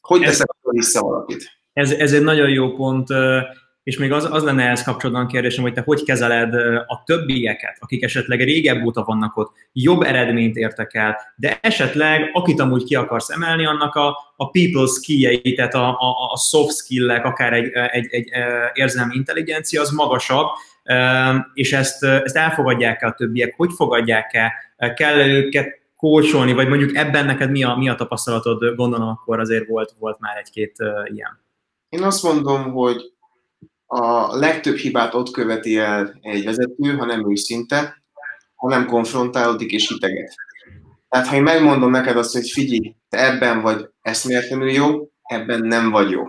Hogy 0.00 0.20
teszek 0.20 0.48
vissza 0.60 1.00
valakit? 1.02 1.50
Ez, 1.72 1.90
ez 1.90 2.12
egy 2.12 2.22
nagyon 2.22 2.48
jó 2.48 2.72
pont, 2.72 3.08
és 3.82 3.98
még 3.98 4.12
az, 4.12 4.28
az 4.30 4.42
lenne 4.42 4.64
ehhez 4.64 4.82
kapcsolatban 4.82 5.26
kérdésem, 5.26 5.62
hogy 5.62 5.72
te 5.72 5.82
hogy 5.84 6.02
kezeled 6.02 6.54
a 6.86 7.02
többieket, 7.04 7.76
akik 7.80 8.02
esetleg 8.02 8.40
régebb 8.40 8.84
óta 8.84 9.04
vannak 9.04 9.36
ott, 9.36 9.52
jobb 9.72 10.02
eredményt 10.02 10.56
értek 10.56 10.94
el, 10.94 11.16
de 11.36 11.58
esetleg 11.62 12.30
akit 12.32 12.60
amúgy 12.60 12.84
ki 12.84 12.94
akarsz 12.94 13.30
emelni, 13.30 13.66
annak 13.66 13.94
a, 13.94 14.16
a 14.36 14.50
people 14.50 14.86
skill 14.86 15.54
tehát 15.54 15.74
a, 15.74 15.88
a, 15.88 16.32
a 16.32 16.36
soft 16.36 16.76
skill-ek, 16.76 17.24
akár 17.24 17.52
egy, 17.52 17.70
egy, 17.72 18.06
egy 18.10 18.28
érzelmi 18.72 19.14
intelligencia, 19.14 19.80
az 19.80 19.90
magasabb, 19.90 20.46
és 21.54 21.72
ezt, 21.72 22.04
ezt 22.04 22.36
elfogadják-e 22.36 23.06
a 23.06 23.12
többiek, 23.12 23.54
hogy 23.56 23.70
fogadják-e, 23.76 24.52
kell 24.94 25.28
őket 25.28 25.80
kócsolni, 25.96 26.52
vagy 26.52 26.68
mondjuk 26.68 26.96
ebben 26.96 27.26
neked 27.26 27.50
mi 27.50 27.64
a, 27.64 27.76
mi 27.76 27.88
a 27.88 27.94
tapasztalatod, 27.94 28.74
gondolom 28.74 29.08
akkor 29.08 29.40
azért 29.40 29.68
volt, 29.68 29.94
volt 29.98 30.20
már 30.20 30.36
egy-két 30.36 30.76
ilyen. 31.04 31.44
Én 31.88 32.02
azt 32.02 32.22
mondom, 32.22 32.72
hogy 32.72 33.12
a 33.86 34.36
legtöbb 34.36 34.76
hibát 34.76 35.14
ott 35.14 35.30
követi 35.30 35.78
el 35.78 36.18
egy 36.20 36.44
vezető, 36.44 36.96
ha 36.96 37.04
nem 37.04 37.30
őszinte, 37.30 38.02
ha 38.54 38.68
nem 38.68 38.86
konfrontálódik 38.86 39.72
és 39.72 39.88
hiteget. 39.88 40.34
Tehát 41.08 41.26
ha 41.26 41.34
én 41.34 41.42
megmondom 41.42 41.90
neked 41.90 42.16
azt, 42.16 42.32
hogy 42.32 42.50
figyelj, 42.50 42.96
te 43.08 43.32
ebben 43.32 43.62
vagy 43.62 43.88
eszméletlenül 44.02 44.70
jó, 44.70 45.10
ebben 45.22 45.60
nem 45.60 45.90
vagy 45.90 46.10
jó. 46.10 46.22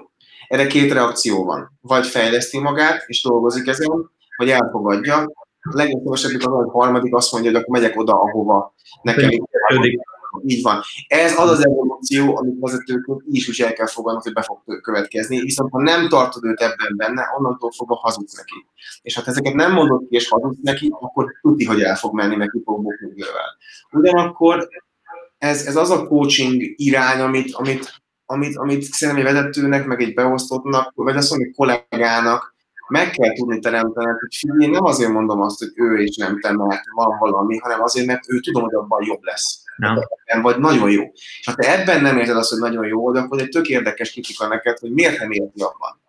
Erre 0.48 0.68
két 0.68 0.94
reakció 0.94 1.46
van. 1.46 1.78
Vagy 1.82 2.06
fejleszti 2.06 2.60
magát, 2.60 3.04
és 3.08 3.22
dolgozik 3.22 3.68
ezen, 3.68 4.12
vagy 4.38 4.50
elfogadja. 4.50 5.18
A 5.62 5.76
legjobb 5.76 6.14
esetük 6.14 6.42
az, 6.42 6.48
hogy 6.48 6.70
harmadik 6.72 7.16
azt 7.16 7.32
mondja, 7.32 7.52
hogy 7.52 7.60
akkor 7.60 7.80
megyek 7.80 8.00
oda, 8.00 8.14
ahova 8.14 8.74
nekem 9.02 9.30
így 10.44 10.62
van. 10.62 10.82
Ez 11.08 11.40
az 11.40 11.50
az 11.50 11.66
evolúció, 11.66 12.38
amit 12.38 12.60
vezetőknek 12.60 13.18
is 13.32 13.48
is 13.48 13.60
el 13.60 13.74
kell 13.74 13.88
fogadni, 13.88 14.22
hogy 14.24 14.34
be 14.34 14.42
fog 14.42 14.82
következni, 14.82 15.42
viszont 15.42 15.72
ha 15.72 15.82
nem 15.82 16.10
tartod 16.10 16.44
őt 16.44 16.62
ebben 16.62 16.96
benne, 16.96 17.34
onnantól 17.38 17.72
fogva 17.72 17.96
hazudsz 17.96 18.36
neki. 18.36 18.66
És 19.02 19.16
ha 19.16 19.22
ezeket 19.26 19.54
nem 19.54 19.74
mondod 19.74 20.00
ki 20.10 20.16
és 20.16 20.30
hazudsz 20.30 20.60
neki, 20.62 20.94
akkor 21.00 21.26
tudni, 21.42 21.66
hogy 21.66 21.82
el 21.82 21.96
fog 21.96 22.14
menni, 22.14 22.36
meg 22.36 22.50
ki 22.50 22.62
fog 22.66 22.82
bukni 22.82 23.24
Ugyanakkor 23.92 24.68
ez, 25.38 25.66
ez 25.66 25.76
az 25.76 25.90
a 25.90 26.08
coaching 26.08 26.62
irány, 26.76 27.22
amit, 27.22 27.54
amit, 27.54 27.94
amit, 28.26 28.58
amit 28.58 28.84
szerintem 28.84 29.26
egy 29.26 29.34
vezetőnek, 29.34 29.86
meg 29.86 30.02
egy 30.02 30.14
beosztottnak, 30.14 30.92
vagy 30.96 31.16
azt 31.16 31.30
mondani, 31.30 31.52
kollégának 31.52 32.56
meg 32.88 33.10
kell 33.10 33.34
tudni 33.34 33.60
teremteni, 33.60 34.06
hogy 34.06 34.36
figyelj, 34.36 34.72
nem 34.72 34.84
azért 34.84 35.12
mondom 35.12 35.42
azt, 35.42 35.60
hogy 35.60 35.72
ő 35.76 35.98
és 35.98 36.16
nem 36.16 36.40
te, 36.40 36.52
mert 36.52 36.82
van 36.96 37.18
valami, 37.20 37.58
hanem 37.58 37.82
azért, 37.82 38.08
mert 38.08 38.30
ő 38.30 38.40
tudom, 38.40 38.64
hogy 38.64 38.74
abban 38.74 39.06
jobb 39.06 39.24
lesz. 39.24 39.64
Nem. 39.78 40.42
Vagy 40.42 40.58
nagyon 40.58 40.92
jó. 40.92 41.04
És 41.14 41.46
ha 41.46 41.54
te 41.54 41.80
ebben 41.80 42.02
nem 42.02 42.18
érzed 42.18 42.38
azt, 42.38 42.50
hogy 42.50 42.60
nagyon 42.60 42.88
jó, 42.88 43.12
de 43.12 43.20
akkor 43.20 43.42
egy 43.42 43.50
tök 43.50 43.68
érdekes 43.68 44.12
kritika 44.12 44.48
neked, 44.48 44.78
hogy 44.78 44.92
miért 44.92 45.20
nem 45.20 45.32
érti 45.32 45.62
abban. 45.62 46.02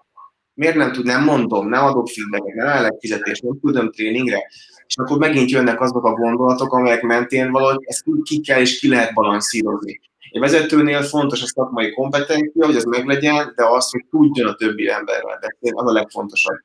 Miért 0.54 0.76
nem 0.76 0.92
tud, 0.92 1.04
nem 1.04 1.24
mondom, 1.24 1.68
nem 1.68 1.84
adok 1.84 2.08
feedbacket, 2.08 2.54
nem 2.54 2.66
állek 2.66 2.96
fizetést, 3.00 3.42
nem 3.42 3.58
tudom 3.60 3.90
tréningre. 3.90 4.50
És 4.86 4.96
akkor 4.96 5.18
megint 5.18 5.50
jönnek 5.50 5.80
azok 5.80 6.04
a 6.04 6.12
gondolatok, 6.12 6.72
amelyek 6.72 7.02
mentén 7.02 7.50
valahogy 7.50 7.84
ezt 7.86 8.04
ki 8.22 8.40
kell 8.40 8.60
és 8.60 8.78
ki 8.78 8.88
lehet 8.88 9.14
balanszírozni. 9.14 10.00
Egy 10.30 10.40
vezetőnél 10.40 11.02
fontos 11.02 11.42
a 11.42 11.46
szakmai 11.46 11.92
kompetencia, 11.92 12.66
hogy 12.66 12.76
ez 12.76 12.84
meglegyen, 12.84 13.52
de 13.56 13.64
az, 13.64 13.90
hogy 13.90 14.04
tudjon 14.10 14.48
a 14.48 14.54
többi 14.54 14.88
emberrel 14.88 15.38
beszélni, 15.40 15.78
az 15.78 15.90
a 15.90 15.92
legfontosabb. 15.92 16.58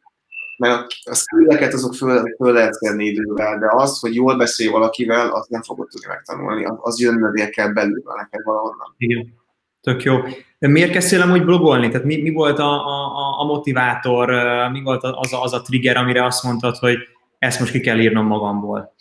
Mert 0.58 0.86
a 1.04 1.16
skilleket 1.16 1.74
azok 1.74 1.94
föl, 1.94 2.36
föl 2.38 2.54
lehet 2.54 2.74
szedni 2.74 3.06
idővel, 3.06 3.60
de 3.60 3.68
az, 3.70 4.00
hogy 4.00 4.16
jól 4.16 4.38
beszélj 4.38 4.70
valakivel, 4.70 5.30
azt 5.30 5.50
nem 5.50 5.62
fogod 5.62 5.88
tudni 5.88 6.08
megtanulni. 6.08 6.68
Az 6.82 7.00
jön 7.00 7.50
kell 7.52 7.68
belül 7.68 8.04
neked 8.16 8.44
valahonnan. 8.44 8.96
Igen. 8.98 9.42
Tök 9.82 10.04
jó. 10.04 10.20
De 10.60 10.68
miért 10.68 10.92
kezdtél 10.92 11.22
amúgy 11.22 11.46
blogolni? 11.46 11.90
Tehát 11.90 12.06
mi, 12.06 12.22
mi 12.22 12.30
volt 12.30 12.60
a, 12.60 12.86
a, 12.86 13.40
a 13.40 13.46
motivátor, 13.46 14.32
mi 14.72 14.82
volt 14.82 15.04
az 15.04 15.34
a, 15.34 15.42
az 15.44 15.54
a 15.54 15.62
trigger, 15.62 15.98
amire 15.98 16.26
azt 16.26 16.44
mondtad, 16.44 16.76
hogy 16.76 16.98
ezt 17.40 17.60
most 17.60 17.72
ki 17.72 17.80
kell 17.80 18.00
írnom 18.00 18.26
magamból? 18.26 18.94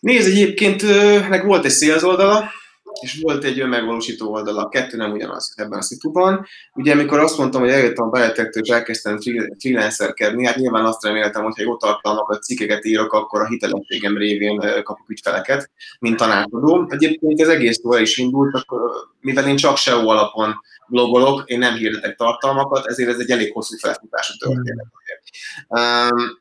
Nézd, 0.00 0.28
egyébként 0.28 0.82
meg 1.28 1.46
volt 1.46 1.64
egy 1.64 1.70
sales 1.70 2.02
oldala, 2.02 2.44
és 3.00 3.18
volt 3.22 3.44
egy 3.44 3.60
önmegvalósító 3.60 4.32
oldala, 4.32 4.62
a 4.62 4.68
kettő 4.68 4.96
nem 4.96 5.12
ugyanaz 5.12 5.52
ebben 5.56 5.78
a 5.78 5.82
szituban. 5.82 6.46
Ugye, 6.74 6.92
amikor 6.92 7.18
azt 7.18 7.38
mondtam, 7.38 7.60
hogy 7.60 7.70
eljöttem 7.70 8.06
a 8.06 8.10
Biotech-től, 8.10 8.62
és 8.62 8.68
elkezdtem 8.68 9.18
freelancerkedni, 9.58 10.46
hát 10.46 10.56
nyilván 10.56 10.84
azt 10.84 11.04
reméltem, 11.04 11.42
hogy 11.42 11.56
ha 11.56 11.62
jó 11.62 11.76
tartalmakat, 11.76 12.42
cikkeket 12.42 12.84
írok, 12.84 13.12
akkor 13.12 13.40
a 13.40 13.46
hitelességem 13.46 14.16
révén 14.16 14.82
kapok 14.82 15.08
ügyfeleket, 15.08 15.70
mint 15.98 16.16
tanácsadó. 16.16 16.86
Egyébként 16.88 17.40
ez 17.40 17.48
egész 17.48 17.80
jól 17.82 17.98
is 17.98 18.16
indult, 18.16 18.54
akkor, 18.54 18.80
mivel 19.20 19.48
én 19.48 19.56
csak 19.56 19.76
SEO 19.76 20.08
alapon 20.08 20.54
blogolok, 20.88 21.42
én 21.46 21.58
nem 21.58 21.74
hirdetek 21.74 22.16
tartalmakat, 22.16 22.86
ezért 22.86 23.08
ez 23.08 23.18
egy 23.18 23.30
elég 23.30 23.52
hosszú 23.52 23.76
felfutású 23.76 24.32
történet. 24.38 24.86
Um, 25.68 26.38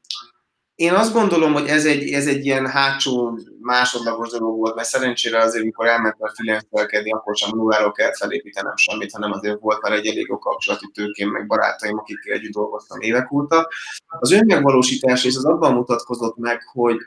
én 0.79 0.93
azt 0.93 1.13
gondolom, 1.13 1.53
hogy 1.53 1.67
ez 1.67 1.85
egy, 1.85 2.11
ez 2.11 2.27
egy 2.27 2.45
ilyen 2.45 2.67
hátsó 2.67 3.39
másodlagos 3.61 4.29
dolog 4.29 4.57
volt, 4.57 4.75
mert 4.75 4.87
szerencsére 4.87 5.37
azért, 5.37 5.63
amikor 5.63 5.87
elmentem 5.87 6.27
a 6.27 6.31
freelancerkedni, 6.35 7.11
akkor 7.11 7.35
sem 7.35 7.49
nulláról 7.53 7.91
kellett 7.91 8.17
felépítenem 8.17 8.75
semmit, 8.75 9.11
hanem 9.11 9.31
azért 9.31 9.59
volt 9.59 9.81
már 9.81 9.91
egy 9.91 10.07
elég 10.07 10.27
jó 10.27 10.37
kapcsolati 10.37 10.91
tőkém, 10.93 11.29
meg 11.29 11.47
barátaim, 11.47 11.97
akikkel 11.97 12.33
együtt 12.33 12.51
dolgoztam 12.51 13.01
évek 13.01 13.31
óta. 13.31 13.67
Az 14.07 14.31
önmegvalósítás 14.31 15.23
és 15.23 15.35
az 15.35 15.45
abban 15.45 15.73
mutatkozott 15.73 16.37
meg, 16.37 16.61
hogy 16.71 16.97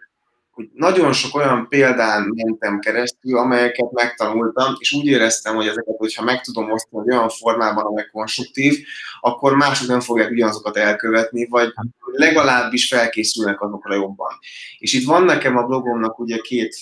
hogy 0.52 0.68
nagyon 0.74 1.12
sok 1.12 1.34
olyan 1.34 1.66
példán 1.68 2.32
mentem 2.34 2.78
keresztül, 2.78 3.38
amelyeket 3.38 3.90
megtanultam, 3.90 4.74
és 4.78 4.92
úgy 4.92 5.06
éreztem, 5.06 5.54
hogy 5.54 5.66
ezeket, 5.66 5.94
hogyha 5.98 6.24
meg 6.24 6.40
tudom 6.40 6.70
osztani 6.70 7.12
olyan 7.14 7.28
formában, 7.28 7.84
amely 7.84 8.08
konstruktív, 8.12 8.78
akkor 9.20 9.56
mások 9.56 9.88
nem 9.88 10.00
fogják 10.00 10.30
ugyanazokat 10.30 10.76
elkövetni, 10.76 11.46
vagy 11.48 11.72
legalábbis 12.12 12.88
felkészülnek 12.88 13.62
azokra 13.62 13.94
jobban. 13.94 14.38
És 14.78 14.92
itt 14.92 15.06
van 15.06 15.24
nekem 15.24 15.56
a 15.56 15.66
blogomnak 15.66 16.18
ugye 16.18 16.36
két 16.36 16.76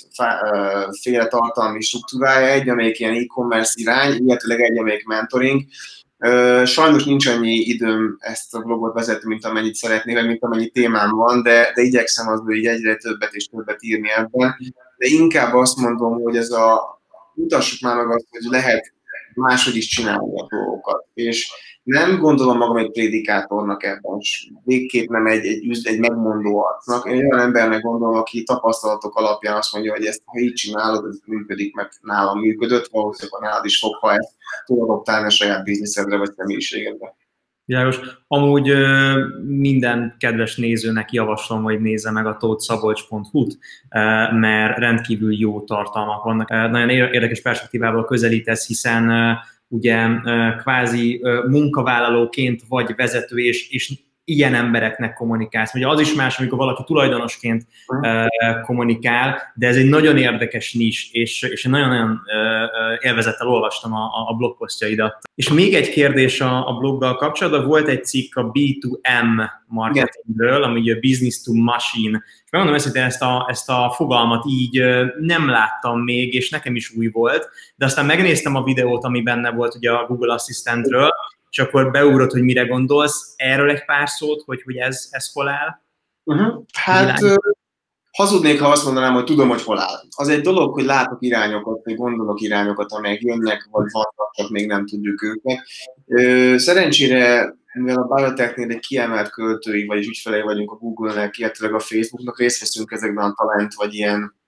féle 1.00 1.26
tartalmi 1.26 1.80
struktúrája, 1.80 2.46
egy, 2.46 2.68
amelyik 2.68 2.98
ilyen 2.98 3.14
e-commerce 3.14 3.72
irány, 3.74 4.16
illetőleg 4.16 4.60
egy, 4.60 4.78
amelyik 4.78 5.04
mentoring, 5.04 5.62
Sajnos 6.64 7.04
nincs 7.04 7.26
annyi 7.26 7.54
időm 7.54 8.16
ezt 8.18 8.54
a 8.54 8.60
vlogot 8.60 8.94
vezetni, 8.94 9.28
mint 9.28 9.44
amennyit 9.44 9.74
szeretnék, 9.74 10.26
mint 10.26 10.42
amennyi 10.42 10.68
témám 10.68 11.10
van, 11.10 11.42
de, 11.42 11.72
de 11.74 11.82
igyekszem 11.82 12.28
az, 12.28 12.40
hogy 12.44 12.66
egyre 12.66 12.96
többet 12.96 13.32
és 13.32 13.46
többet 13.46 13.82
írni 13.82 14.10
ebben. 14.10 14.56
de 14.96 15.06
inkább 15.06 15.54
azt 15.54 15.76
mondom, 15.76 16.22
hogy 16.22 16.36
ez 16.36 16.50
a 16.50 17.00
mutassuk 17.34 17.80
már 17.80 17.96
meg 17.96 18.10
azt, 18.10 18.26
hogy 18.30 18.50
lehet 18.50 18.92
máshogy 19.34 19.76
is 19.76 19.86
csinálni 19.86 20.40
a 20.40 20.46
dolgokat. 20.48 21.06
És 21.14 21.52
nem 21.82 22.18
gondolom 22.18 22.56
magam 22.56 22.76
egy 22.76 22.90
prédikátornak 22.90 23.84
ebben, 23.84 24.18
és 24.18 24.50
végképp 24.64 25.08
nem 25.08 25.26
egy, 25.26 25.46
egy, 25.46 25.80
egy 25.82 25.98
megmondó 25.98 26.64
arcnak. 26.64 27.06
Én 27.06 27.32
olyan 27.32 27.38
embernek 27.38 27.82
gondolom, 27.82 28.14
aki 28.14 28.42
tapasztalatok 28.42 29.14
alapján 29.14 29.56
azt 29.56 29.72
mondja, 29.72 29.92
hogy 29.92 30.04
ezt 30.04 30.22
ha 30.24 30.38
így 30.38 30.52
csinálod, 30.52 31.04
ez 31.04 31.18
működik, 31.24 31.74
meg 31.74 31.88
nálam 32.00 32.38
működött, 32.38 32.88
valószínűleg 32.90 33.40
nálad 33.40 33.64
is 33.64 33.78
fog, 33.78 33.94
ha 33.94 34.12
ezt 34.12 34.32
tudod 34.64 35.02
a 35.06 35.30
saját 35.30 35.64
bizniszedre 35.64 36.16
vagy 36.16 36.32
személyiségedre. 36.36 37.14
Világos. 37.70 38.00
Amúgy 38.26 38.72
minden 39.44 40.14
kedves 40.18 40.56
nézőnek 40.56 41.12
javaslom, 41.12 41.62
hogy 41.62 41.80
nézze 41.80 42.10
meg 42.10 42.26
a 42.26 42.36
tótszabolcs.hu-t, 42.36 43.58
mert 44.30 44.78
rendkívül 44.78 45.38
jó 45.38 45.60
tartalmak 45.60 46.24
vannak. 46.24 46.48
Nagyon 46.48 46.88
érdekes 46.88 47.42
perspektívával 47.42 48.04
közelítesz, 48.04 48.66
hiszen 48.66 49.36
ugye 49.68 50.08
kvázi 50.58 51.22
munkavállalóként 51.48 52.62
vagy 52.68 52.94
vezető, 52.96 53.36
és, 53.36 53.70
és 53.70 53.92
ilyen 54.30 54.54
embereknek 54.54 55.14
kommunikálsz. 55.14 55.74
Ugye 55.74 55.88
az 55.88 56.00
is 56.00 56.14
más, 56.14 56.38
amikor 56.38 56.58
valaki 56.58 56.82
tulajdonosként 56.86 57.66
uh, 57.86 58.60
kommunikál, 58.62 59.52
de 59.54 59.66
ez 59.66 59.76
egy 59.76 59.88
nagyon 59.88 60.16
érdekes 60.16 60.72
nis, 60.72 61.10
és, 61.12 61.42
és 61.42 61.64
én 61.64 61.70
nagyon-nagyon 61.70 62.10
uh, 62.10 62.98
élvezettel 63.00 63.48
olvastam 63.48 63.92
a, 63.94 64.28
a 64.28 64.34
blogposztjaidat. 64.34 65.18
És 65.34 65.48
még 65.48 65.74
egy 65.74 65.90
kérdés 65.90 66.40
a, 66.40 66.68
a 66.68 66.72
bloggal 66.72 67.16
kapcsolatban, 67.16 67.66
volt 67.66 67.88
egy 67.88 68.04
cikk 68.04 68.36
a 68.36 68.50
B2M 68.50 69.50
marketingről, 69.66 70.62
ami 70.62 70.80
ugye 70.80 70.94
business 71.00 71.42
to 71.42 71.52
machine, 71.52 72.22
és 72.44 72.50
megmondom 72.50 72.78
őszintén, 72.78 73.02
ezt 73.02 73.22
a, 73.22 73.46
ezt 73.48 73.68
a 73.68 73.92
fogalmat 73.96 74.44
így 74.48 74.82
nem 75.20 75.48
láttam 75.48 76.00
még, 76.00 76.34
és 76.34 76.50
nekem 76.50 76.76
is 76.76 76.90
új 76.96 77.08
volt, 77.12 77.48
de 77.76 77.84
aztán 77.84 78.06
megnéztem 78.06 78.54
a 78.54 78.62
videót, 78.62 79.04
ami 79.04 79.22
benne 79.22 79.50
volt 79.50 79.74
ugye 79.74 79.90
a 79.90 80.06
Google 80.06 80.32
Assistantről, 80.32 81.10
és 81.50 81.58
akkor 81.58 81.90
beugrott, 81.90 82.30
hogy 82.30 82.42
mire 82.42 82.66
gondolsz. 82.66 83.34
Erről 83.36 83.70
egy 83.70 83.84
pár 83.84 84.08
szót, 84.08 84.42
hogy, 84.46 84.62
hogy 84.62 84.76
ez, 84.76 85.08
ez 85.10 85.32
hol 85.32 85.48
áll? 85.48 85.80
Uh-huh. 86.24 86.64
Hát 86.72 87.18
Világ. 87.20 87.38
hazudnék, 88.10 88.60
ha 88.60 88.68
azt 88.68 88.84
mondanám, 88.84 89.14
hogy 89.14 89.24
tudom, 89.24 89.48
hogy 89.48 89.62
hol 89.62 89.78
áll. 89.78 90.00
Az 90.16 90.28
egy 90.28 90.40
dolog, 90.40 90.72
hogy 90.72 90.84
látok 90.84 91.22
irányokat, 91.22 91.84
vagy 91.84 91.96
gondolok 91.96 92.40
irányokat, 92.40 92.92
amelyek 92.92 93.22
jönnek, 93.22 93.68
vagy 93.70 93.86
vannak, 93.90 94.34
csak 94.34 94.50
még 94.50 94.66
nem 94.66 94.86
tudjuk 94.86 95.22
őket. 95.22 95.62
Szerencsére, 96.60 97.54
mivel 97.72 98.02
a 98.02 98.14
Biotechnél 98.14 98.70
egy 98.70 98.86
kiemelt 98.86 99.30
költői, 99.30 99.86
vagyis 99.86 100.06
ügyfelei 100.06 100.42
vagyunk 100.42 100.70
a 100.70 100.76
Google-nek, 100.76 101.38
illetve 101.38 101.68
a 101.68 101.78
Facebooknak, 101.78 102.38
részt 102.38 102.60
veszünk 102.60 102.92
ezekben 102.92 103.24
a 103.24 103.34
talent, 103.34 103.74
vagy 103.74 103.94
ilyen 103.94 104.38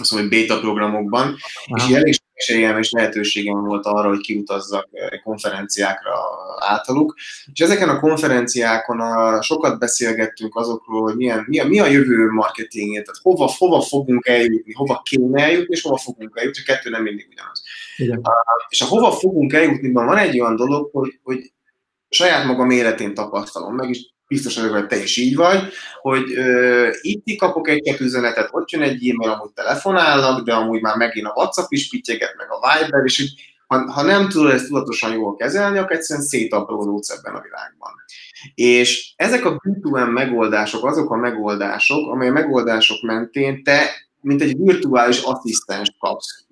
azt 0.00 0.12
mondom, 0.12 0.30
hogy 0.30 0.38
beta 0.38 0.60
programokban, 0.60 1.36
Aha. 1.66 1.88
és 1.88 1.94
elég 1.94 2.14
esélyem 2.34 2.78
és 2.78 2.90
lehetőségem 2.90 3.64
volt 3.64 3.86
arra, 3.86 4.08
hogy 4.08 4.20
kiutazzak 4.20 4.88
eh, 4.92 5.08
konferenciákra 5.22 6.12
általuk. 6.58 7.14
És 7.52 7.60
ezeken 7.60 7.88
a 7.88 8.00
konferenciákon 8.00 9.00
a, 9.00 9.42
sokat 9.42 9.78
beszélgettünk 9.78 10.56
azokról, 10.56 11.02
hogy 11.02 11.16
milyen, 11.16 11.44
mi, 11.46 11.58
a, 11.58 11.66
mi 11.66 11.78
a 11.78 11.86
jövő 11.86 12.30
marketingje, 12.30 13.02
tehát 13.02 13.20
hova, 13.22 13.54
hova 13.58 13.80
fogunk 13.80 14.26
eljutni, 14.26 14.72
hova 14.72 15.02
kéne 15.04 15.42
eljutni, 15.42 15.74
és 15.74 15.82
hova 15.82 15.96
fogunk 15.96 16.38
eljutni, 16.38 16.62
a 16.62 16.72
kettő 16.72 16.90
nem 16.90 17.02
mindig 17.02 17.28
ugyanaz. 17.30 17.62
Igen. 17.96 18.22
És 18.68 18.80
a 18.80 18.86
hova 18.86 19.10
fogunk 19.10 19.52
eljutni, 19.52 19.92
van 19.92 20.16
egy 20.16 20.40
olyan 20.40 20.56
dolog, 20.56 20.90
hogy, 20.92 21.18
hogy 21.22 21.52
saját 22.08 22.44
magam 22.44 22.70
életén 22.70 23.14
tapasztalom 23.14 23.74
meg, 23.74 23.88
és 23.88 24.12
biztos 24.28 24.56
vagyok, 24.56 24.72
hogy 24.72 24.86
te 24.86 25.02
is 25.02 25.16
így 25.16 25.36
vagy, 25.36 25.72
hogy 26.00 26.32
ö, 26.32 26.88
itt 27.00 27.38
kapok 27.38 27.68
egy 27.68 27.96
üzenetet, 28.00 28.48
ott 28.50 28.70
jön 28.70 28.82
egy 28.82 29.08
e-mail, 29.08 29.30
amúgy 29.30 29.52
telefonálnak, 29.52 30.44
de 30.44 30.54
amúgy 30.54 30.80
már 30.80 30.96
megint 30.96 31.26
a 31.26 31.32
WhatsApp 31.36 31.70
is 31.72 31.88
pittyeget, 31.88 32.34
meg 32.36 32.46
a 32.50 32.78
Viber, 32.78 33.04
és 33.04 33.18
hogy 33.18 33.52
ha, 33.66 33.92
ha 33.92 34.02
nem 34.02 34.28
tudod 34.28 34.52
ezt 34.52 34.66
tudatosan 34.66 35.12
jól 35.12 35.36
kezelni, 35.36 35.78
akkor 35.78 35.96
egyszerűen 35.96 36.26
szétaprózódsz 36.26 37.10
ebben 37.10 37.34
a 37.34 37.40
világban. 37.40 37.90
És 38.54 39.12
ezek 39.16 39.44
a 39.44 39.56
B2M 39.56 40.12
megoldások 40.12 40.84
azok 40.84 41.10
a 41.10 41.16
megoldások, 41.16 42.10
amely 42.10 42.28
a 42.28 42.32
megoldások 42.32 43.02
mentén 43.02 43.62
te 43.62 43.90
mint 44.24 44.42
egy 44.42 44.56
virtuális 44.56 45.20
asszisztens 45.20 45.96
kapsz. 45.98 46.44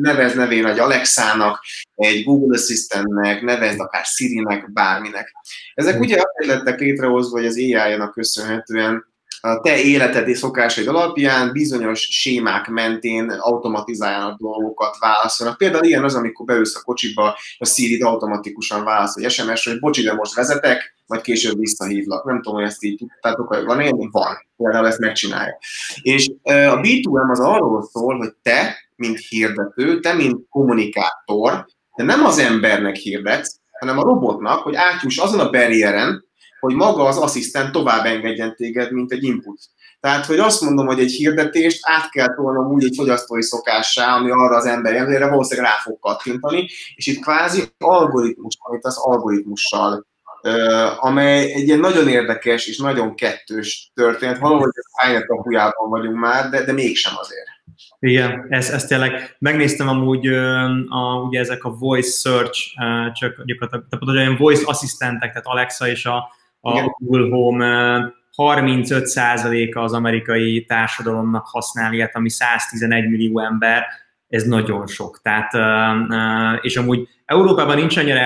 Nevez 0.00 0.34
nevén 0.34 0.66
egy 0.66 0.78
Alexának, 0.78 1.64
egy 1.94 2.24
Google 2.24 2.58
Assistantnek, 2.58 3.42
nevezd 3.42 3.80
akár 3.80 4.04
Siri-nek, 4.04 4.72
bárminek. 4.72 5.32
Ezek 5.74 5.94
hmm. 5.94 6.02
ugye 6.02 6.22
azért 6.34 6.56
lettek 6.56 6.80
létrehozva, 6.80 7.38
hogy 7.38 7.46
az 7.46 7.56
AI-nak 7.56 8.12
köszönhetően 8.12 9.08
a 9.40 9.60
te 9.60 9.82
életed 9.82 10.28
és 10.28 10.38
szokásaid 10.38 10.88
alapján 10.88 11.52
bizonyos 11.52 12.00
sémák 12.00 12.68
mentén 12.68 13.30
automatizáljanak 13.30 14.38
dolgokat, 14.38 14.96
válaszolnak. 14.98 15.58
Például 15.58 15.84
ilyen 15.84 16.04
az, 16.04 16.14
amikor 16.14 16.46
beülsz 16.46 16.76
a 16.76 16.82
kocsiba, 16.82 17.36
a 17.58 17.66
Siri 17.66 18.02
automatikusan 18.02 18.84
válaszol 18.84 19.24
egy 19.24 19.30
SMS, 19.30 19.64
hogy 19.64 19.78
bocsi, 19.78 20.02
de 20.02 20.12
most 20.12 20.34
vezetek, 20.34 20.94
majd 21.10 21.22
később 21.22 21.58
visszahívlak. 21.58 22.24
Nem 22.24 22.42
tudom, 22.42 22.54
hogy 22.54 22.68
ezt 22.68 22.82
így 22.82 22.96
tudtátok, 22.96 23.48
hogy 23.48 23.64
van 23.64 23.80
én, 23.80 24.10
van. 24.10 24.36
Például 24.56 24.86
ezt 24.86 24.98
megcsinálja. 24.98 25.58
És 26.02 26.30
a 26.42 26.80
B2M 26.80 27.30
az 27.30 27.40
arról 27.40 27.82
szól, 27.92 28.16
hogy 28.16 28.32
te, 28.42 28.76
mint 28.96 29.18
hirdető, 29.18 30.00
te, 30.00 30.12
mint 30.12 30.48
kommunikátor, 30.48 31.66
de 31.96 32.04
nem 32.04 32.24
az 32.24 32.38
embernek 32.38 32.96
hirdetsz, 32.96 33.56
hanem 33.78 33.98
a 33.98 34.02
robotnak, 34.02 34.62
hogy 34.62 34.74
átjuss 34.74 35.18
azon 35.18 35.40
a 35.40 35.50
barrieren, 35.50 36.24
hogy 36.60 36.74
maga 36.74 37.04
az 37.04 37.16
asszisztent 37.16 37.72
tovább 37.72 38.04
engedjen 38.04 38.56
téged, 38.56 38.92
mint 38.92 39.12
egy 39.12 39.22
input. 39.22 39.60
Tehát, 40.00 40.24
hogy 40.24 40.38
azt 40.38 40.60
mondom, 40.60 40.86
hogy 40.86 41.00
egy 41.00 41.10
hirdetést 41.10 41.80
át 41.82 42.10
kell 42.10 42.34
tolnom 42.34 42.72
úgy 42.72 42.84
egy 42.84 42.94
fogyasztói 42.96 43.42
szokássá, 43.42 44.16
ami 44.16 44.30
arra 44.30 44.56
az 44.56 44.66
ember 44.66 44.94
emberre 44.94 45.28
valószínűleg 45.28 45.70
rá 45.70 45.76
fog 45.76 45.98
kattintani, 45.98 46.68
és 46.94 47.06
itt 47.06 47.22
kvázi 47.22 47.62
algoritmus, 47.78 48.56
amit 48.58 48.84
az 48.84 48.96
algoritmussal 48.96 50.08
amely 50.98 51.52
egy 51.52 51.66
ilyen 51.66 51.78
nagyon 51.78 52.08
érdekes 52.08 52.66
és 52.66 52.78
nagyon 52.78 53.14
kettős 53.14 53.90
történet. 53.94 54.38
Valahogy 54.38 54.70
a 54.74 55.02
Skynet 55.02 55.26
kapujában 55.26 55.88
vagyunk 55.88 56.16
már, 56.16 56.48
de, 56.48 56.64
de 56.64 56.72
mégsem 56.72 57.12
azért. 57.16 57.48
Igen, 57.98 58.46
ez, 58.48 58.70
ez 58.70 58.84
tényleg, 58.84 59.36
megnéztem 59.38 59.88
amúgy 59.88 60.26
a, 60.88 61.26
ugye 61.28 61.40
ezek 61.40 61.64
a 61.64 61.70
voice 61.70 62.28
search, 62.28 62.58
csak 63.12 63.42
gyakorlatilag 63.44 63.86
tehát 63.88 64.16
olyan 64.16 64.36
voice 64.36 64.62
asszisztentek, 64.64 65.28
tehát 65.28 65.46
Alexa 65.46 65.88
és 65.88 66.06
a, 66.06 66.16
a 66.60 66.94
Google 66.98 67.36
Home 67.36 68.18
35%-a 68.36 69.78
az 69.78 69.92
amerikai 69.92 70.64
társadalomnak 70.64 71.46
használ 71.46 71.92
ilyet, 71.92 72.16
ami 72.16 72.30
111 72.30 73.10
millió 73.10 73.40
ember, 73.40 73.84
ez 74.30 74.44
nagyon 74.44 74.86
sok. 74.86 75.20
Tehát, 75.22 75.52
és 76.62 76.76
amúgy 76.76 77.08
Európában 77.24 77.76
nincs 77.76 77.96
annyira 77.96 78.18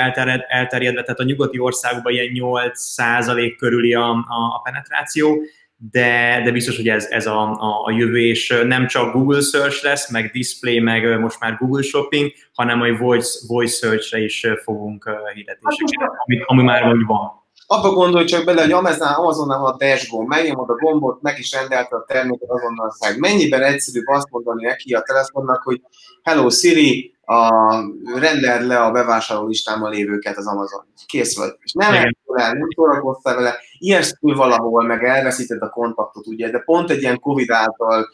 elterjedve, 0.49 1.03
tehát 1.03 1.21
a 1.21 1.25
nyugati 1.25 1.59
országokban 1.59 2.13
ilyen 2.13 2.31
8% 2.35 3.55
körüli 3.59 3.95
a, 3.95 4.11
a, 4.11 4.55
a 4.55 4.61
penetráció, 4.65 5.43
de, 5.91 6.41
de 6.45 6.53
biztos, 6.53 6.77
hogy 6.77 6.89
ez, 6.89 7.07
ez 7.11 7.27
a, 7.27 7.51
a, 7.51 7.85
a 7.85 7.91
jövő, 7.91 8.19
és 8.19 8.63
nem 8.67 8.87
csak 8.87 9.13
Google 9.13 9.41
Search 9.41 9.85
lesz, 9.85 10.11
meg 10.11 10.31
Display, 10.31 10.79
meg 10.79 11.21
most 11.21 11.41
már 11.41 11.57
Google 11.57 11.83
Shopping, 11.83 12.33
hanem 12.53 12.81
a 12.81 12.97
Voice, 12.97 13.39
voice 13.49 13.77
Search-re 13.77 14.19
is 14.19 14.47
fogunk 14.63 15.05
hirdetéseket, 15.35 16.11
ami, 16.25 16.41
ami 16.47 16.63
már 16.63 16.93
úgy 16.95 17.05
van 17.07 17.44
abba 17.67 17.91
gondolj 17.91 18.25
csak 18.25 18.45
bele, 18.45 18.63
hogy 18.63 18.73
Amazon, 18.73 19.09
Amazonnál 19.09 19.59
van 19.59 19.73
a 19.73 19.77
dashboard, 19.77 20.29
megnyomod 20.29 20.71
a 20.71 20.75
gombot, 20.75 21.23
meg 21.23 21.39
is 21.39 21.53
rendelte 21.53 21.97
a 21.97 22.05
terméket 22.07 22.51
azonnal 22.51 22.91
szág. 22.91 23.19
Mennyiben 23.19 23.63
egyszerűbb 23.63 24.07
azt 24.07 24.31
mondani 24.31 24.65
neki 24.65 24.93
a 24.93 25.03
telefonnak, 25.03 25.63
hogy 25.63 25.81
Hello 26.23 26.51
Siri, 26.51 27.15
a, 27.27 27.51
rendeld 28.19 28.67
le 28.67 28.81
a 28.81 28.91
bevásárló 28.91 29.47
listámmal 29.47 29.91
lévőket 29.91 30.37
az 30.37 30.47
Amazon. 30.47 30.85
Kész 31.07 31.37
vagy. 31.37 31.57
És 31.61 31.73
nem 31.73 31.95
el, 31.95 32.53
nem 32.53 32.69
szórakoztál 32.77 33.35
vele, 33.35 33.59
ijesztül 33.79 34.35
valahol, 34.37 34.83
meg 34.83 35.05
elveszíted 35.05 35.63
a 35.63 35.71
kontaktot, 35.71 36.27
ugye, 36.27 36.51
de 36.51 36.59
pont 36.59 36.91
egy 36.91 37.03
ilyen 37.03 37.21
Covid 37.21 37.51
által 37.51 38.09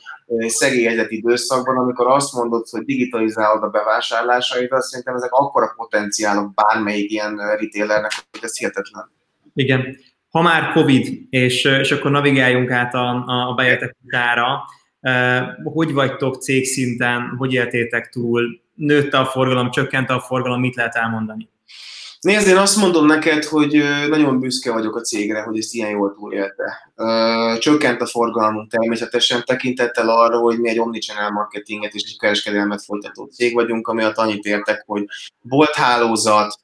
szegélyezett 0.47 1.11
időszakban, 1.11 1.77
amikor 1.77 2.07
azt 2.07 2.33
mondod, 2.33 2.69
hogy 2.69 2.85
digitalizálod 2.85 3.63
a 3.63 3.69
bevásárlásaidat, 3.69 4.83
szerintem 4.83 5.15
ezek 5.15 5.33
akkora 5.33 5.73
potenciálok 5.77 6.55
bármelyik 6.55 7.11
ilyen 7.11 7.37
retailernek, 7.37 8.13
hogy 8.31 8.41
ez 8.43 8.59
hihetetlen. 8.59 9.11
Igen. 9.55 9.97
Ha 10.31 10.43
már 10.43 10.73
COVID, 10.73 11.19
és, 11.31 11.65
és 11.65 11.93
akkor 11.93 12.11
navigáljunk 12.11 12.71
át 12.71 12.95
a, 12.95 13.25
a 13.49 13.55
Biotek 13.55 13.97
utára, 14.05 14.65
hogy 15.63 15.93
vagytok 15.93 16.43
cégszinten, 16.43 17.35
hogy 17.39 17.53
éltétek 17.53 18.09
túl, 18.09 18.61
nőtte 18.75 19.19
a 19.19 19.27
forgalom, 19.27 19.71
csökkent 19.71 20.11
a 20.11 20.21
forgalom, 20.21 20.61
mit 20.61 20.75
lehet 20.75 20.95
elmondani? 20.95 21.49
Nézd, 22.21 22.47
én 22.47 22.57
azt 22.57 22.77
mondom 22.77 23.07
neked, 23.07 23.45
hogy 23.45 23.83
nagyon 24.09 24.41
büszke 24.41 24.73
vagyok 24.73 24.97
a 24.97 25.01
cégre, 25.01 25.43
hogy 25.43 25.59
ezt 25.59 25.75
ilyen 25.75 25.91
jól 25.91 26.15
túlélte. 26.15 26.93
Csökkent 27.59 28.01
a 28.01 28.07
forgalmunk 28.07 28.71
természetesen 28.71 29.43
tekintettel 29.47 30.09
arra, 30.09 30.39
hogy 30.39 30.59
mi 30.59 30.69
egy 30.69 30.79
omnichannel 30.79 31.31
marketinget 31.31 31.95
és 31.95 32.03
egy 32.03 32.19
kereskedelmet 32.19 32.83
folytató 32.85 33.25
cég 33.25 33.55
vagyunk, 33.55 33.89
ami 33.89 34.03
annyit 34.15 34.45
értek, 34.45 34.83
hogy 34.87 35.05
bolthálózat, 35.41 36.55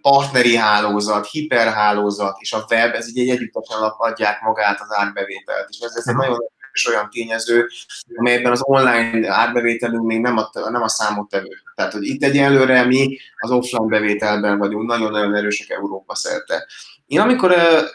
partneri 0.00 0.56
hálózat, 0.56 1.26
hiperhálózat 1.26 2.36
és 2.40 2.52
a 2.52 2.64
web, 2.70 2.94
ez 2.94 3.08
így 3.08 3.18
egy 3.18 3.28
együttesen 3.28 3.78
adják 3.80 4.40
magát 4.40 4.80
az 4.80 4.96
árbevételt. 4.96 5.68
És 5.68 5.78
ez, 5.78 5.94
ez 5.94 6.08
egy 6.08 6.16
nagyon 6.16 6.38
is 6.72 6.86
olyan 6.86 7.10
tényező, 7.10 7.68
amelyben 8.16 8.52
az 8.52 8.60
online 8.62 9.32
árbevételünk 9.32 10.06
még 10.06 10.20
nem 10.20 10.36
a, 10.36 10.50
nem 10.70 10.82
a 10.82 10.88
számottevő. 10.88 11.48
Tehát, 11.74 11.92
hogy 11.92 12.02
itt 12.02 12.22
egyelőre 12.22 12.84
mi 12.84 13.18
az 13.36 13.50
offline 13.50 13.86
bevételben 13.86 14.58
vagyunk, 14.58 14.88
nagyon-nagyon 14.88 15.34
erősek 15.34 15.70
Európa 15.70 16.14
szerte. 16.14 16.66
Én 17.06 17.20
amikor 17.20 17.54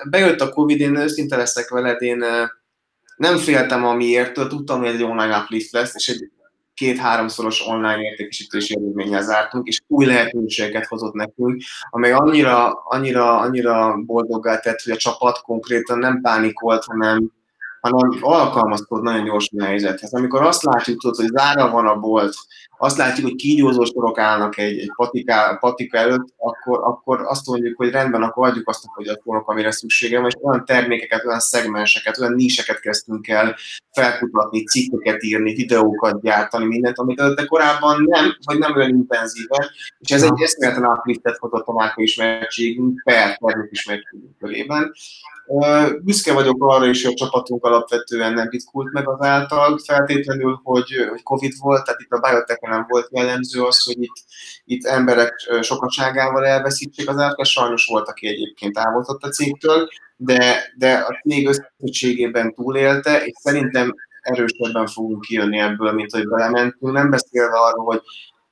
bejött 0.10 0.42
a 0.42 0.50
Covid, 0.50 0.80
én 0.80 0.96
őszinte 0.96 1.38
leszek 1.38 1.70
veled, 1.70 2.02
én 2.02 2.24
nem 3.16 3.38
féltem 3.38 3.86
amiért, 3.86 4.34
tudtam, 4.34 4.80
hogy 4.80 4.88
egy 4.88 5.04
online 5.04 5.38
uplift 5.38 5.72
lesz, 5.72 5.96
és 5.96 6.08
egy 6.08 6.32
két-háromszoros 6.78 7.68
online 7.68 8.02
értékesítési 8.02 8.76
eredménnyel 8.76 9.22
zártunk, 9.22 9.68
és 9.68 9.82
új 9.88 10.06
lehetőségeket 10.06 10.86
hozott 10.86 11.14
nekünk, 11.14 11.62
amely 11.90 12.12
annyira, 12.12 12.72
annyira, 12.72 13.40
annyira 13.40 13.96
boldoggá 14.06 14.60
tett, 14.60 14.82
hogy 14.82 14.94
a 14.94 14.98
csapat 14.98 15.42
konkrétan 15.42 15.98
nem 15.98 16.22
pánikolt, 16.22 16.84
hanem, 16.84 17.32
hanem 17.82 18.18
alkalmazkodott 18.22 19.04
nagyon 19.04 19.24
gyorsan 19.24 19.62
a 19.62 19.66
helyzethez. 19.66 20.14
Amikor 20.14 20.42
azt 20.42 20.64
látjuk, 20.64 21.02
tudod, 21.02 21.16
hogy 21.16 21.28
zárva 21.28 21.70
van 21.70 21.88
a 21.88 22.00
bolt, 22.00 22.36
azt 22.78 22.98
látjuk, 22.98 23.28
hogy 23.28 23.36
kígyózó 23.36 23.84
sorok 23.84 24.20
állnak 24.20 24.58
egy, 24.58 24.80
egy 24.80 24.92
patika, 24.96 25.58
patika 25.60 25.98
előtt, 25.98 26.28
akkor, 26.38 26.80
akkor 26.84 27.22
azt 27.22 27.48
mondjuk, 27.48 27.78
hogy 27.78 27.90
rendben, 27.90 28.22
akkor 28.22 28.48
adjuk 28.48 28.70
azt 28.70 28.86
a 28.86 28.92
fogyasztónak, 28.96 29.48
amire 29.48 29.72
szüksége 29.72 30.20
van, 30.20 30.28
és 30.28 30.34
olyan 30.42 30.66
termékeket, 30.66 31.26
olyan 31.26 31.40
szegmenseket, 31.40 32.20
olyan 32.20 32.34
níseket 32.34 32.80
kezdtünk 32.80 33.28
el 33.28 33.56
felkutatni, 33.92 34.64
cikkeket 34.64 35.24
írni, 35.24 35.54
videókat 35.54 36.22
gyártani, 36.22 36.66
mindent, 36.66 36.98
amit 36.98 37.20
előtte 37.20 37.46
korábban 37.46 38.04
nem, 38.04 38.38
vagy 38.46 38.58
nem 38.58 38.76
olyan 38.76 38.90
intenzíven, 38.90 39.68
és 40.00 40.10
ez 40.10 40.24
egy 40.24 40.42
eszméleten 40.42 40.84
átliftet 40.84 41.38
hozott 41.38 41.68
a 41.68 41.74
márka 41.74 42.02
ismertségünk 42.02 43.02
per 43.04 43.38
termék 43.38 43.72
ismertségünk 43.72 44.38
körében. 44.40 44.92
Büszke 46.02 46.34
vagyok 46.34 46.64
arra 46.64 46.86
is, 46.86 47.04
hogy 47.04 47.14
a 47.16 47.26
csapatunk 47.26 47.66
alapvetően 47.66 48.34
nem 48.34 48.50
ritkult 48.50 48.94
meg 48.94 49.10
azáltal 49.10 49.80
feltétlenül, 49.86 50.60
hogy, 50.64 51.08
hogy 51.10 51.24
Covid 51.24 51.54
volt, 51.60 51.86
tehát 51.86 52.02
itt 52.02 52.12
a 52.12 52.20
biotech 52.20 52.62
nem 52.68 52.86
volt 52.88 53.08
jellemző 53.12 53.64
az, 53.64 53.84
hogy 53.84 54.04
itt, 54.04 54.16
itt 54.66 54.86
emberek 54.86 55.34
sokaságával 55.62 56.46
elveszítsék 56.46 57.10
az 57.10 57.18
árkát, 57.18 57.46
sajnos 57.46 57.86
volt, 57.86 58.08
aki 58.08 58.28
egyébként 58.28 58.74
távolzott 58.74 59.24
a 59.24 59.30
cégtől, 59.30 59.88
de, 60.18 60.72
de 60.78 60.94
a 60.94 61.22
cég 61.28 61.48
összességében 61.48 62.54
túlélte, 62.54 63.26
és 63.26 63.34
szerintem 63.42 63.96
erősebben 64.22 64.88
fogunk 64.88 65.22
kijönni 65.22 65.58
ebből, 65.60 65.92
mint 65.92 66.12
hogy 66.12 66.28
belementünk, 66.28 66.94
nem 66.94 67.10
beszélve 67.10 67.58
arról, 67.58 67.86
hogy 67.86 68.02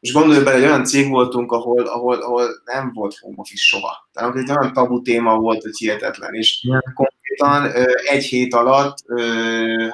és 0.06 0.14
gondolj 0.14 0.44
bele, 0.44 0.58
egy 0.58 0.64
olyan 0.64 0.84
cég 0.84 1.10
voltunk, 1.10 1.52
ahol, 1.52 1.86
ahol, 1.86 2.16
ahol 2.16 2.62
nem 2.66 2.92
volt 2.94 3.18
home 3.20 3.36
office 3.38 3.64
soha. 3.64 4.10
Tehát 4.14 4.36
egy 4.36 4.50
olyan 4.50 4.74
tabu 4.74 5.02
téma 5.02 5.38
volt, 5.38 5.62
hogy 5.62 5.78
hihetetlen. 5.78 6.34
És 6.34 6.64
yeah. 6.64 6.82
konkrétan 6.94 7.86
egy 8.06 8.24
hét 8.24 8.54
alatt 8.54 8.98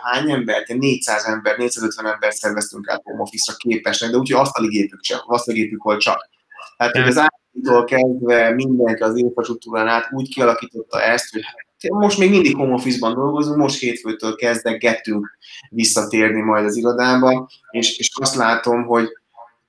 hány 0.02 0.32
embert, 0.32 0.67
400 0.67 1.26
ember, 1.26 1.58
450 1.58 2.06
ember 2.06 2.34
szerveztünk 2.34 2.89
át 2.89 3.02
home 3.04 3.21
office-ra 3.21 3.58
képesnek, 3.58 4.10
de 4.10 4.17
úgyhogy 4.17 4.39
asztali 4.41 4.67
gépük, 4.67 5.00
csak, 5.00 5.24
asztali 5.26 5.60
gépük 5.60 5.84
volt 5.84 6.02
csak. 6.02 6.30
Tehát 6.78 6.95
yeah. 6.95 7.08
az 7.08 7.17
államitól 7.17 7.86
kezdve 7.86 8.54
mindenki 8.54 9.04
az 9.04 9.17
infrastruktúrán 9.17 9.88
át 9.88 10.08
úgy 10.12 10.34
kialakította 10.34 11.02
ezt, 11.02 11.32
hogy 11.32 11.43
most 11.89 12.17
még 12.17 12.30
mindig 12.30 12.56
home 12.56 12.74
office-ban 12.74 13.13
dolgozunk, 13.13 13.58
most 13.58 13.80
hétfőtől 13.80 14.36
kezdegettünk 14.36 15.38
visszatérni 15.69 16.41
majd 16.41 16.65
az 16.65 16.76
irodába, 16.76 17.50
és, 17.69 17.97
és 17.97 18.12
azt 18.13 18.36
látom, 18.36 18.86
hogy 18.86 19.10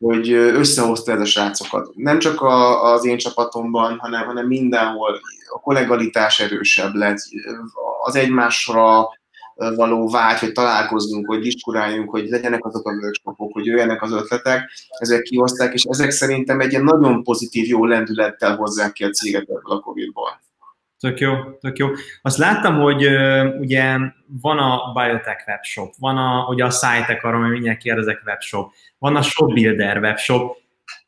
hogy 0.02 0.32
összehozta 0.32 1.12
ez 1.12 1.20
a 1.20 1.24
srácokat. 1.24 1.90
Nem 1.94 2.18
csak 2.18 2.40
a, 2.40 2.92
az 2.92 3.04
én 3.04 3.16
csapatomban, 3.16 3.98
hanem, 3.98 4.26
hanem 4.26 4.46
mindenhol 4.46 5.20
a 5.54 5.60
kollegalitás 5.60 6.40
erősebb 6.40 6.94
lett, 6.94 7.18
az 8.02 8.16
egymásra 8.16 9.08
való 9.54 10.08
vágy, 10.08 10.38
hogy 10.38 10.52
találkozzunk, 10.52 11.26
hogy 11.26 11.40
diskuráljunk, 11.40 12.10
hogy 12.10 12.28
legyenek 12.28 12.64
azok 12.64 12.88
a 12.88 12.92
workshopok, 12.92 13.52
hogy 13.52 13.64
jöjjenek 13.64 14.02
az 14.02 14.12
ötletek, 14.12 14.70
ezek 14.98 15.22
kihozták, 15.22 15.74
és 15.74 15.82
ezek 15.82 16.10
szerintem 16.10 16.60
egy 16.60 16.70
ilyen 16.70 16.84
nagyon 16.84 17.22
pozitív, 17.22 17.66
jó 17.66 17.84
lendülettel 17.84 18.56
hozzák 18.56 18.92
ki 18.92 19.04
a 19.04 19.10
céget 19.10 19.42
ebből 19.42 19.76
a 19.76 19.80
Covid-ból. 19.80 20.40
Tök 20.98 21.20
jó, 21.20 21.34
tök 21.60 21.78
jó. 21.78 21.88
Azt 22.22 22.38
láttam, 22.38 22.80
hogy 22.80 23.06
ugye 23.58 23.96
van 24.40 24.58
a 24.58 24.92
Biotech 24.92 25.48
webshop, 25.48 25.94
van 25.98 26.16
a, 26.16 26.46
ugye 26.48 26.64
a 26.64 26.70
SciTech, 26.70 27.24
arra 27.24 27.38
mindjárt 27.38 27.78
kérdezek 27.78 28.22
webshop, 28.26 28.72
van 29.02 29.16
a 29.16 29.22
ShopBuilder 29.22 29.98
webshop. 29.98 30.56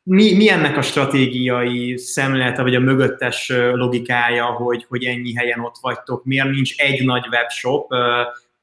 Mi, 0.02 0.34
mi 0.34 0.48
ennek 0.48 0.76
a 0.76 0.82
stratégiai 0.82 1.96
szemlélete, 1.96 2.62
vagy 2.62 2.74
a 2.74 2.80
mögöttes 2.80 3.52
logikája, 3.72 4.44
hogy, 4.44 4.84
hogy 4.88 5.04
ennyi 5.04 5.34
helyen 5.34 5.60
ott 5.60 5.76
vagytok? 5.80 6.24
Miért 6.24 6.50
nincs 6.50 6.76
egy 6.76 7.04
nagy 7.04 7.26
webshop? 7.30 7.94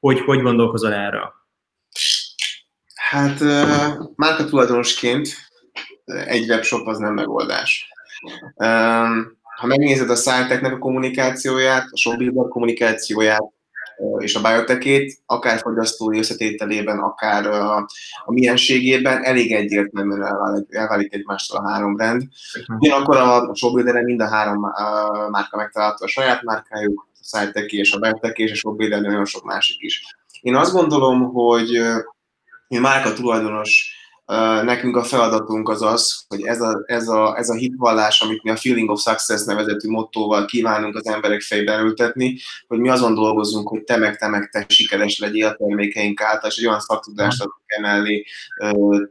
Hogy, 0.00 0.20
hogy 0.20 0.40
gondolkozol 0.40 0.92
erről? 0.92 1.32
Hát 2.94 3.40
márka 4.16 4.44
tulajdonosként 4.44 5.28
egy 6.04 6.48
webshop 6.48 6.86
az 6.86 6.98
nem 6.98 7.14
megoldás. 7.14 7.88
Ha 9.56 9.66
megnézed 9.66 10.10
a 10.10 10.16
SciTechnek 10.16 10.72
a 10.72 10.78
kommunikációját, 10.78 11.86
a 11.90 11.96
ShopBuilder 11.96 12.48
kommunikációját, 12.48 13.42
és 14.18 14.34
a 14.34 14.40
biotekét, 14.40 15.18
akár 15.26 15.58
fogyasztói 15.58 16.18
összetételében, 16.18 16.98
akár 16.98 17.46
a, 17.46 17.76
a 18.24 18.32
mienségében 18.32 19.24
elég 19.24 19.52
egyértelműen 19.52 20.22
elválik, 20.22 20.66
elválik 20.74 21.14
egymástól 21.14 21.58
a 21.58 21.70
három 21.70 21.96
rend. 21.96 22.22
Ugyanakkor 22.78 23.16
a 23.16 23.54
shopbuilder 23.54 24.02
mind 24.02 24.20
a 24.20 24.28
három 24.28 24.60
márka 25.30 25.56
megtalálta 25.56 26.04
a 26.04 26.08
saját 26.08 26.42
márkájuk, 26.42 27.06
a 27.14 27.24
SciTech 27.24 27.74
és 27.74 27.92
a 27.92 27.98
biotek 27.98 28.38
és 28.38 28.50
a 28.50 28.54
shopbuilder 28.54 29.00
nagyon 29.00 29.24
sok 29.24 29.44
másik 29.44 29.80
is. 29.80 30.16
Én 30.40 30.54
azt 30.56 30.72
gondolom, 30.72 31.32
hogy 31.32 31.80
márka 32.68 33.12
tulajdonos 33.12 33.91
Nekünk 34.64 34.96
a 34.96 35.02
feladatunk 35.02 35.68
az 35.68 35.82
az, 35.82 36.24
hogy 36.28 36.42
ez 36.42 36.60
a, 36.60 36.82
ez, 36.86 37.08
a, 37.08 37.34
ez 37.38 37.48
a 37.48 37.54
hitvallás, 37.54 38.20
amit 38.20 38.42
mi 38.42 38.50
a 38.50 38.56
Feeling 38.56 38.90
of 38.90 39.00
Success 39.00 39.44
nevezetű 39.44 39.88
mottóval 39.88 40.44
kívánunk 40.44 40.96
az 40.96 41.06
emberek 41.06 41.40
fejben 41.40 41.84
ültetni, 41.84 42.38
hogy 42.68 42.78
mi 42.78 42.88
azon 42.88 43.14
dolgozunk, 43.14 43.68
hogy 43.68 43.82
te 43.82 43.96
meg 43.96 44.18
te 44.18 44.28
meg 44.28 44.48
te 44.48 44.64
sikeres 44.68 45.18
legyél 45.18 45.46
a 45.46 45.54
termékeink 45.54 46.20
által, 46.20 46.50
és 46.50 46.56
egy 46.56 46.66
olyan 46.66 46.80
szaktudást 46.80 47.40
adunk 47.40 47.62
emellé 47.66 48.24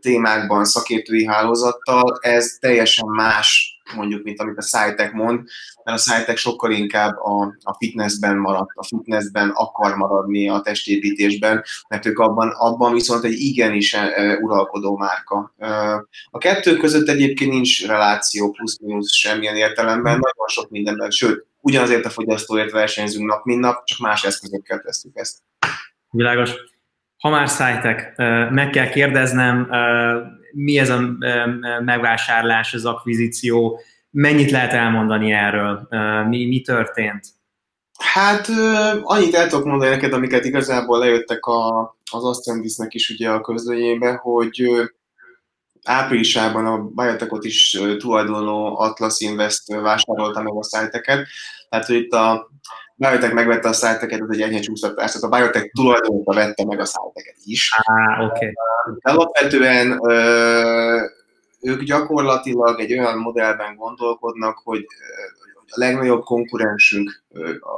témákban, 0.01 0.65
szakértői 0.65 1.25
hálózattal, 1.25 2.17
ez 2.21 2.57
teljesen 2.59 3.07
más 3.07 3.70
mondjuk, 3.95 4.23
mint 4.23 4.39
amit 4.39 4.57
a 4.57 4.61
SciTech 4.61 5.13
mond, 5.13 5.41
mert 5.83 5.97
a 5.97 6.01
SciTech 6.01 6.37
sokkal 6.37 6.71
inkább 6.71 7.17
a, 7.17 7.55
a 7.61 7.75
fitnessben 7.77 8.37
maradt, 8.37 8.69
a 8.73 8.83
fitnessben 8.83 9.49
akar 9.49 9.95
maradni 9.95 10.49
a 10.49 10.61
testépítésben, 10.61 11.63
mert 11.87 12.05
ők 12.05 12.19
abban, 12.19 12.49
abban 12.49 12.93
viszont 12.93 13.23
egy 13.23 13.39
igenis 13.39 13.93
uh, 13.93 14.41
uralkodó 14.41 14.97
márka. 14.97 15.53
A 16.31 16.37
kettő 16.37 16.77
között 16.77 17.07
egyébként 17.07 17.51
nincs 17.51 17.87
reláció 17.87 18.51
plusz-minusz 18.51 19.11
semmilyen 19.11 19.55
értelemben, 19.55 20.11
nagyon 20.11 20.47
sok 20.47 20.69
mindenben, 20.69 21.09
sőt, 21.09 21.45
ugyanazért 21.61 22.05
a 22.05 22.09
fogyasztóért 22.09 22.71
versenyzünk 22.71 23.29
nap, 23.29 23.45
mint 23.45 23.59
nap, 23.59 23.83
csak 23.83 23.99
más 23.99 24.23
eszközökkel 24.23 24.79
tesszük 24.79 25.11
ezt. 25.13 25.37
Világos. 26.09 26.51
Ha 27.17 27.29
már 27.29 27.49
szájtek, 27.49 28.13
meg 28.51 28.69
kell 28.69 28.89
kérdeznem, 28.89 29.69
mi 30.53 30.77
ez 30.77 30.89
a 30.89 31.01
megvásárlás, 31.83 32.73
az 32.73 32.85
akvizíció, 32.85 33.79
mennyit 34.11 34.51
lehet 34.51 34.73
elmondani 34.73 35.31
erről, 35.31 35.87
mi, 36.27 36.45
mi 36.45 36.61
történt? 36.61 37.25
Hát 37.97 38.47
annyit 39.01 39.35
el 39.35 39.47
tudok 39.47 39.65
mondani 39.65 39.91
neked, 39.91 40.13
amiket 40.13 40.45
igazából 40.45 40.99
lejöttek 40.99 41.45
a, 41.45 41.79
az 42.11 42.23
Ascendisnek 42.23 42.93
is 42.93 43.09
ugye 43.09 43.29
a 43.29 43.41
közlönyébe, 43.41 44.11
hogy 44.11 44.69
áprilisában 45.83 46.65
a 46.65 46.77
Biotechot 46.77 47.45
is 47.45 47.79
tulajdonló 47.97 48.79
Atlas 48.79 49.19
Invest 49.19 49.67
vásárolta 49.67 50.41
meg 50.41 50.53
a 50.53 50.63
szájteket. 50.63 51.27
Tehát, 51.69 51.85
hogy 51.85 51.95
itt 51.95 52.11
a 52.11 52.50
Biotech 53.01 53.33
megvette 53.33 53.67
a 53.69 53.73
szájteket, 53.73 54.21
ez 54.21 54.27
egy 54.29 54.41
enyhe 54.41 54.59
csúsztatás, 54.59 55.11
tehát 55.11 55.33
a 55.33 55.37
Biotech 55.37 55.71
tulajdonosa 55.73 56.33
vette 56.33 56.65
meg 56.65 56.79
a 56.79 56.85
szájteket 56.85 57.35
is. 57.43 57.71
Ah, 57.83 58.25
oké. 58.25 58.35
Okay. 58.35 58.53
Alapvetően 59.01 59.99
ők 61.61 61.83
gyakorlatilag 61.83 62.79
egy 62.79 62.97
olyan 62.97 63.17
modellben 63.17 63.75
gondolkodnak, 63.75 64.61
hogy 64.63 64.85
a 65.55 65.79
legnagyobb 65.79 66.23
konkurensünk 66.23 67.23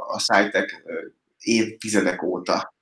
a 0.06 0.18
szájtek 0.18 0.84
évtizedek 1.38 2.22
óta. 2.22 2.74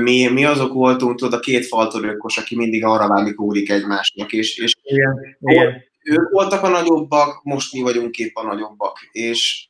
Mi, 0.00 0.26
mi 0.26 0.44
azok 0.44 0.72
voltunk, 0.72 1.18
tudod, 1.18 1.32
a 1.32 1.40
két 1.40 1.66
faltorőkos, 1.66 2.38
aki 2.38 2.56
mindig 2.56 2.84
arra 2.84 3.08
válik 3.08 3.40
úrik 3.40 3.70
egymásnak, 3.70 4.32
és, 4.32 4.58
és 4.58 4.74
igen, 4.82 5.36
igen. 5.40 5.82
ők 6.02 6.30
voltak 6.30 6.62
a 6.62 6.68
nagyobbak, 6.68 7.42
most 7.42 7.72
mi 7.72 7.80
vagyunk 7.80 8.18
épp 8.18 8.36
a 8.36 8.46
nagyobbak, 8.46 8.98
és 9.12 9.66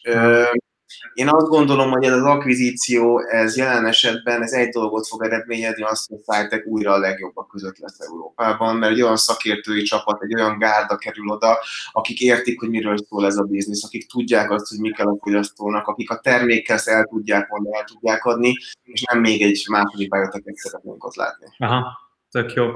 én 1.14 1.28
azt 1.28 1.46
gondolom, 1.46 1.90
hogy 1.90 2.04
ez 2.04 2.12
az 2.12 2.22
akvizíció, 2.22 3.18
ez 3.18 3.56
jelen 3.56 3.86
esetben 3.86 4.42
ez 4.42 4.52
egy 4.52 4.68
dolgot 4.68 5.06
fog 5.06 5.24
eredményezni, 5.24 5.82
azt, 5.82 6.08
hogy 6.08 6.18
Szájtek 6.22 6.66
újra 6.66 6.92
a 6.92 6.98
legjobbak 6.98 7.48
között 7.48 7.78
lesz 7.78 8.00
Európában, 8.00 8.76
mert 8.76 8.92
egy 8.92 9.02
olyan 9.02 9.16
szakértői 9.16 9.82
csapat, 9.82 10.22
egy 10.22 10.34
olyan 10.34 10.58
gárda 10.58 10.96
kerül 10.96 11.28
oda, 11.28 11.58
akik 11.92 12.20
értik, 12.20 12.60
hogy 12.60 12.68
miről 12.68 12.96
szól 13.08 13.26
ez 13.26 13.36
a 13.36 13.42
biznisz, 13.42 13.84
akik 13.84 14.06
tudják 14.06 14.50
azt, 14.50 14.68
hogy 14.68 14.78
mi 14.78 14.90
kell 14.90 15.06
a 15.06 15.18
fogyasztónak, 15.20 15.86
akik 15.86 16.10
a 16.10 16.20
termékkel 16.20 16.78
el 16.84 17.04
tudják 17.04 17.48
mondani, 17.48 17.76
el 17.76 17.84
tudják 17.84 18.24
adni, 18.24 18.54
és 18.82 19.02
nem 19.02 19.20
még 19.20 19.42
egy 19.42 19.64
második 19.70 20.08
bioteket 20.08 20.54
szeretnénk 20.54 21.04
ott 21.04 21.14
látni. 21.14 21.46
Aha, 21.58 21.98
tök 22.30 22.52
jó. 22.52 22.66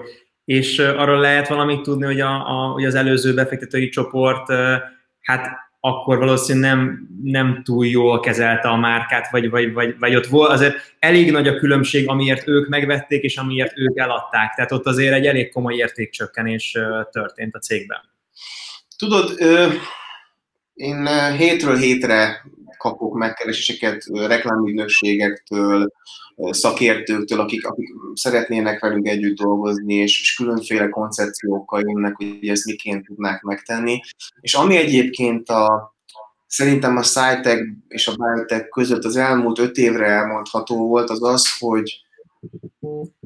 És 0.44 0.78
arról 0.78 1.20
lehet 1.20 1.48
valamit 1.48 1.82
tudni, 1.82 2.04
hogy, 2.04 2.20
a, 2.20 2.48
a, 2.48 2.72
hogy 2.72 2.84
az 2.84 2.94
előző 2.94 3.34
befektetői 3.34 3.88
csoport 3.88 4.48
hát 5.20 5.64
akkor 5.86 6.18
valószínűleg 6.18 6.70
nem, 6.70 7.08
nem 7.22 7.62
túl 7.64 7.86
jól 7.86 8.20
kezelte 8.20 8.68
a 8.68 8.76
márkát, 8.76 9.30
vagy, 9.30 9.50
vagy, 9.50 9.72
vagy, 9.72 9.98
vagy 9.98 10.16
ott 10.16 10.26
volt, 10.26 10.50
azért 10.50 10.74
elég 10.98 11.30
nagy 11.30 11.48
a 11.48 11.56
különbség, 11.56 12.08
amiért 12.08 12.48
ők 12.48 12.68
megvették, 12.68 13.22
és 13.22 13.36
amiért 13.36 13.78
ők 13.78 13.98
eladták. 13.98 14.54
Tehát 14.54 14.72
ott 14.72 14.86
azért 14.86 15.14
egy 15.14 15.26
elég 15.26 15.52
komoly 15.52 15.74
értékcsökkenés 15.74 16.78
történt 17.10 17.54
a 17.54 17.58
cégben. 17.58 17.98
Tudod, 18.98 19.34
én 20.74 21.06
hétről 21.36 21.76
hétre 21.76 22.44
kapok 22.84 23.14
megkereséseket 23.14 24.04
reklámügynökségektől, 24.12 25.92
szakértőktől, 26.36 27.40
akik, 27.40 27.66
akik 27.66 27.88
szeretnének 28.14 28.80
velünk 28.80 29.08
együtt 29.08 29.36
dolgozni, 29.36 29.94
és, 29.94 30.20
és 30.20 30.34
különféle 30.34 30.88
koncepciókkal 30.88 31.80
jönnek, 31.86 32.16
hogy 32.16 32.48
ezt 32.48 32.64
miként 32.64 33.06
tudnák 33.06 33.42
megtenni. 33.42 34.00
És 34.40 34.54
ami 34.54 34.76
egyébként 34.76 35.48
a, 35.48 35.94
szerintem 36.46 36.96
a 36.96 37.02
SciTech 37.02 37.62
és 37.88 38.06
a 38.06 38.14
Biotech 38.14 38.68
között 38.68 39.04
az 39.04 39.16
elmúlt 39.16 39.58
öt 39.58 39.76
évre 39.76 40.06
elmondható 40.06 40.88
volt, 40.88 41.10
az 41.10 41.22
az, 41.22 41.58
hogy 41.58 42.00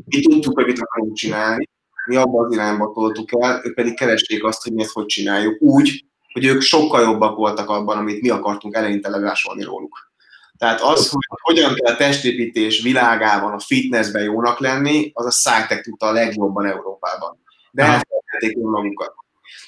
mi 0.05 0.21
tudtuk, 0.21 0.55
hogy 0.55 0.67
mit 0.67 0.81
akarunk 0.81 1.17
csinálni, 1.17 1.69
mi 2.07 2.17
abban 2.17 2.45
az 2.45 2.53
irányba 2.53 2.93
toltuk 2.95 3.29
el, 3.39 3.61
ők 3.65 3.75
pedig 3.75 3.95
keresték 3.95 4.45
azt, 4.45 4.63
hogy 4.63 4.73
mi 4.73 4.83
ezt 4.83 4.93
hogy 4.93 5.07
csináljuk. 5.07 5.63
Úgy, 5.63 6.08
hogy 6.39 6.47
ők 6.47 6.61
sokkal 6.61 7.03
jobbak 7.03 7.37
voltak 7.37 7.69
abban, 7.71 7.99
amit 7.99 8.21
mi 8.21 8.29
akartunk 8.29 8.75
eleinte 8.75 9.09
levásolni 9.09 9.63
róluk. 9.63 10.11
Tehát 10.59 10.81
az, 10.81 11.11
hogy 11.11 11.23
hogyan 11.29 11.75
kell 11.75 11.95
a 11.95 11.97
testépítés 11.97 12.83
világában, 12.83 13.53
a 13.53 13.59
fitnessben 13.59 14.23
jónak 14.23 14.59
lenni, 14.59 15.11
az 15.15 15.27
a 15.27 15.31
SciTech 15.31 15.83
tudta 15.83 16.07
a 16.07 16.13
legjobban 16.13 16.67
Európában. 16.67 17.39
De 17.71 17.83
elfelejtették 17.83 18.57
önmagukat. 18.57 19.15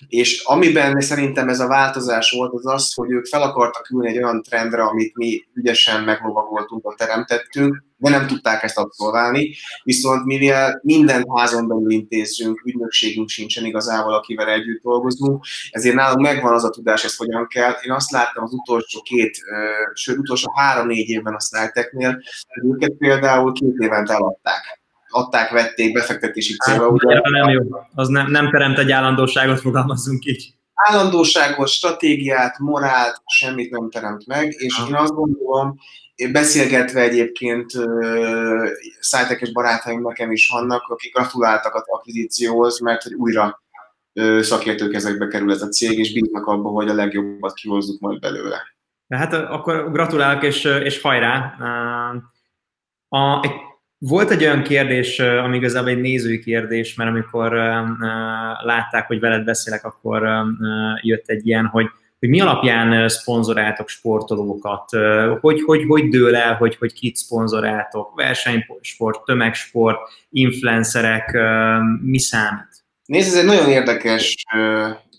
És 0.08 0.42
amiben 0.44 1.00
szerintem 1.00 1.48
ez 1.48 1.60
a 1.60 1.66
változás 1.66 2.30
volt, 2.30 2.52
az 2.52 2.66
az, 2.66 2.94
hogy 2.94 3.10
ők 3.10 3.26
fel 3.26 3.42
akartak 3.42 3.90
ülni 3.90 4.08
egy 4.08 4.16
olyan 4.16 4.42
trendre, 4.42 4.82
amit 4.82 5.16
mi 5.16 5.44
ügyesen 5.54 6.04
meglovagoltunk, 6.04 6.94
teremtettünk, 6.96 7.84
de 7.96 8.10
nem 8.10 8.26
tudták 8.26 8.62
ezt 8.62 8.78
abszolválni, 8.78 9.54
viszont 9.82 10.24
mivel 10.24 10.80
minden 10.82 11.24
házon 11.34 11.68
belül 11.68 11.90
intézzünk, 11.90 12.62
ügynökségünk 12.64 13.28
sincsen 13.28 13.64
igazából, 13.64 14.14
akivel 14.14 14.48
együtt 14.48 14.82
dolgozunk, 14.82 15.44
ezért 15.70 15.94
nálunk 15.94 16.20
megvan 16.20 16.54
az 16.54 16.64
a 16.64 16.70
tudás, 16.70 17.04
ezt 17.04 17.16
hogyan 17.16 17.46
kell. 17.46 17.72
Én 17.82 17.92
azt 17.92 18.10
láttam 18.10 18.44
az 18.44 18.52
utolsó 18.52 19.00
két, 19.02 19.38
sőt 19.94 20.18
utolsó 20.18 20.52
három-négy 20.54 21.08
évben 21.08 21.34
a 21.34 21.40
Snellteknél, 21.40 22.22
hogy 22.46 22.70
őket 22.72 22.92
például 22.98 23.52
két 23.52 23.74
évente 23.78 24.12
eladták 24.12 24.79
adták, 25.10 25.50
vették 25.50 25.92
befektetési 25.92 26.56
célra. 26.56 26.82
Hát, 26.82 26.90
ugye, 26.90 27.20
nem 27.30 27.48
jó, 27.48 27.62
az 27.94 28.08
nem, 28.08 28.30
nem 28.30 28.50
teremt 28.50 28.78
egy 28.78 28.90
állandóságot, 28.90 29.60
fogalmazzunk 29.60 30.24
így. 30.24 30.54
Állandóságot, 30.74 31.68
stratégiát, 31.68 32.58
morált, 32.58 33.22
semmit 33.26 33.70
nem 33.70 33.90
teremt 33.90 34.26
meg, 34.26 34.54
és 34.58 34.74
ha. 34.74 34.86
én 34.88 34.94
azt 34.94 35.14
gondolom, 35.14 35.78
beszélgetve 36.32 37.00
egyébként 37.00 37.74
uh, 37.74 38.68
szájtekes 39.00 39.52
barátaim 39.52 40.00
nekem 40.00 40.32
is 40.32 40.48
vannak, 40.48 40.82
akik 40.88 41.14
gratuláltak 41.14 41.74
az 41.74 41.82
akvizícióhoz, 41.86 42.80
mert 42.80 43.02
hogy 43.02 43.14
újra 43.14 43.62
uh, 44.14 44.40
szakértők 44.40 44.94
ezekbe 44.94 45.26
kerül 45.26 45.52
ez 45.52 45.62
a 45.62 45.68
cég, 45.68 45.98
és 45.98 46.12
bíznak 46.12 46.46
abban, 46.46 46.72
hogy 46.72 46.88
a 46.88 46.94
legjobbat 46.94 47.54
kihozzuk 47.54 48.00
majd 48.00 48.20
belőle. 48.20 48.62
Hát 49.08 49.32
akkor 49.32 49.92
gratulálok, 49.92 50.42
és, 50.42 50.64
és 50.64 51.00
hajrá! 51.00 51.54
A, 53.08 53.40
egy 53.42 53.52
volt 54.02 54.30
egy 54.30 54.42
olyan 54.42 54.62
kérdés, 54.62 55.18
ami 55.18 55.56
igazából 55.56 55.90
egy 55.90 56.00
nézői 56.00 56.38
kérdés, 56.38 56.94
mert 56.94 57.10
amikor 57.10 57.52
látták, 58.64 59.06
hogy 59.06 59.20
veled 59.20 59.44
beszélek, 59.44 59.84
akkor 59.84 60.28
jött 61.00 61.28
egy 61.28 61.46
ilyen, 61.46 61.66
hogy, 61.66 61.86
hogy 62.18 62.28
mi 62.28 62.40
alapján 62.40 63.08
szponzoráltok 63.08 63.88
sportolókat, 63.88 64.90
hogy, 65.40 65.62
hogy, 65.62 65.84
hogy 65.88 66.08
dől 66.08 66.36
el, 66.36 66.54
hogy, 66.54 66.76
hogy 66.76 66.92
kit 66.92 67.16
szponzoráltok, 67.16 68.14
versenysport, 68.14 69.24
tömegsport, 69.24 69.98
influencerek, 70.30 71.38
mi 72.02 72.18
számít? 72.18 72.68
Nézd, 73.04 73.28
ez 73.28 73.38
egy 73.38 73.46
nagyon 73.46 73.68
érdekes 73.68 74.44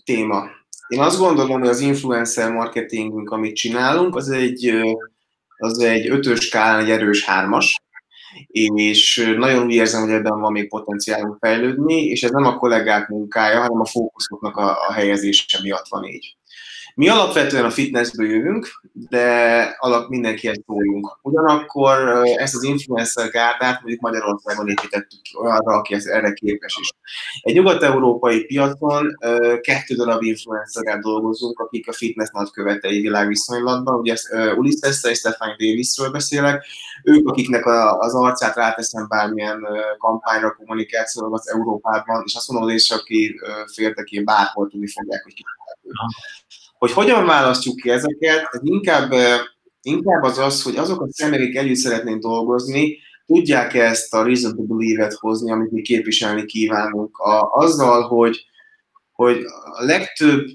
téma. 0.04 0.44
Én 0.88 1.00
azt 1.00 1.18
gondolom, 1.18 1.60
hogy 1.60 1.68
az 1.68 1.80
influencer 1.80 2.52
marketingünk, 2.52 3.30
amit 3.30 3.56
csinálunk, 3.56 4.16
az 4.16 4.30
egy, 4.30 4.72
az 5.56 5.78
egy 5.78 6.08
ötös 6.08 6.40
skálán 6.40 6.80
egy 6.80 6.90
erős 6.90 7.24
hármas, 7.24 7.81
és 8.46 9.32
nagyon 9.36 9.64
úgy 9.64 9.72
érzem, 9.72 10.02
hogy 10.02 10.10
ebben 10.10 10.40
van 10.40 10.52
még 10.52 10.68
potenciálunk 10.68 11.36
fejlődni, 11.40 12.04
és 12.04 12.22
ez 12.22 12.30
nem 12.30 12.44
a 12.44 12.56
kollégák 12.56 13.08
munkája, 13.08 13.60
hanem 13.60 13.80
a 13.80 13.86
fókuszoknak 13.86 14.56
a, 14.56 14.88
a 14.88 14.92
helyezése 14.92 15.58
miatt 15.62 15.88
van 15.88 16.04
így. 16.04 16.36
Mi 16.94 17.08
alapvetően 17.08 17.64
a 17.64 17.70
fitnessből 17.70 18.30
jövünk, 18.30 18.68
de 18.92 19.62
alap 19.78 20.08
mindenkihez 20.08 20.60
szóljunk. 20.66 21.18
Ugyanakkor 21.22 22.08
ezt 22.36 22.54
az 22.54 22.62
influencer 22.62 23.30
gárdát 23.30 23.80
mondjuk 23.80 24.00
Magyarországon 24.00 24.68
építettük 24.68 25.22
ki 25.22 25.36
olyanra, 25.36 25.76
aki 25.76 25.94
erre 26.04 26.32
képes 26.32 26.76
is. 26.80 26.90
Egy 27.40 27.54
nyugat-európai 27.54 28.44
piacon 28.44 29.16
kettő 29.60 29.94
darab 29.94 30.22
influencerrel 30.22 30.98
dolgozunk, 30.98 31.58
akik 31.58 31.88
a 31.88 31.92
fitness 31.92 32.28
nagykövetei 32.32 33.00
világviszonylatban. 33.00 33.98
Ugye 33.98 34.14
Ulysses 34.56 35.04
és 35.04 35.18
Stefan 35.18 35.48
Davisről 35.48 36.10
beszélek. 36.10 36.64
Ők, 37.04 37.28
akiknek 37.28 37.66
az 37.98 38.14
arcát 38.14 38.56
ráteszem 38.56 39.06
bármilyen 39.08 39.66
kampányra, 39.98 40.54
kommunikációra 40.54 41.28
az 41.30 41.50
Európában, 41.50 42.22
és 42.26 42.34
azt 42.34 42.48
mondom, 42.50 42.68
és 42.68 42.90
aki 42.90 43.40
féltek, 43.72 44.22
bárhol 44.24 44.68
tudni 44.68 44.88
fogják, 44.88 45.22
hogy 45.22 45.34
ki 45.34 45.44
hogy 46.82 46.92
hogyan 46.92 47.26
választjuk 47.26 47.76
ki 47.76 47.90
ezeket, 47.90 48.48
ez 48.50 48.60
inkább, 48.62 49.12
inkább 49.82 50.22
az 50.22 50.38
az, 50.38 50.62
hogy 50.62 50.76
azok 50.76 51.00
a 51.00 51.06
személyek, 51.10 51.42
akik 51.44 51.58
együtt 51.58 51.76
szeretnénk 51.76 52.22
dolgozni, 52.22 52.98
tudják 53.26 53.74
ezt 53.74 54.14
a 54.14 54.22
reason 54.22 54.56
to 54.56 54.62
believe-et 54.62 55.12
hozni, 55.12 55.52
amit 55.52 55.70
mi 55.70 55.82
képviselni 55.82 56.44
kívánunk. 56.44 57.18
A, 57.18 57.50
azzal, 57.50 58.02
hogy, 58.02 58.46
hogy 59.12 59.36
a 59.78 59.84
legtöbb 59.84 60.46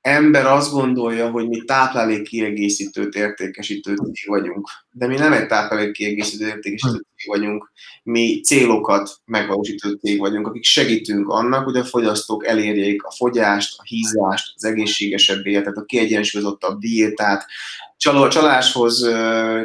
ember 0.00 0.46
azt 0.46 0.72
gondolja, 0.72 1.30
hogy 1.30 1.48
mi 1.48 1.62
táplálékkiegészítőt, 1.64 3.14
értékesítőt 3.14 4.00
vagyunk. 4.26 4.68
De 4.90 5.06
mi 5.06 5.14
nem 5.14 5.32
egy 5.32 5.46
táplálékkiegészítő, 5.46 6.46
értékesítő 6.46 6.92
cég 6.96 7.11
vagyunk, 7.26 7.72
mi 8.02 8.40
célokat 8.40 9.10
megvalósító 9.24 9.90
cég 9.90 10.18
vagyunk, 10.18 10.46
akik 10.46 10.64
segítünk 10.64 11.28
annak, 11.28 11.64
hogy 11.64 11.76
a 11.76 11.84
fogyasztók 11.84 12.46
elérjék 12.46 13.02
a 13.02 13.10
fogyást, 13.10 13.78
a 13.78 13.82
hízást, 13.82 14.52
az 14.54 14.64
egészségesebb 14.64 15.46
életet, 15.46 15.76
a 15.76 15.84
kiegyensúlyozottabb 15.84 16.78
diétát, 16.78 17.46
csaláshoz 18.28 19.08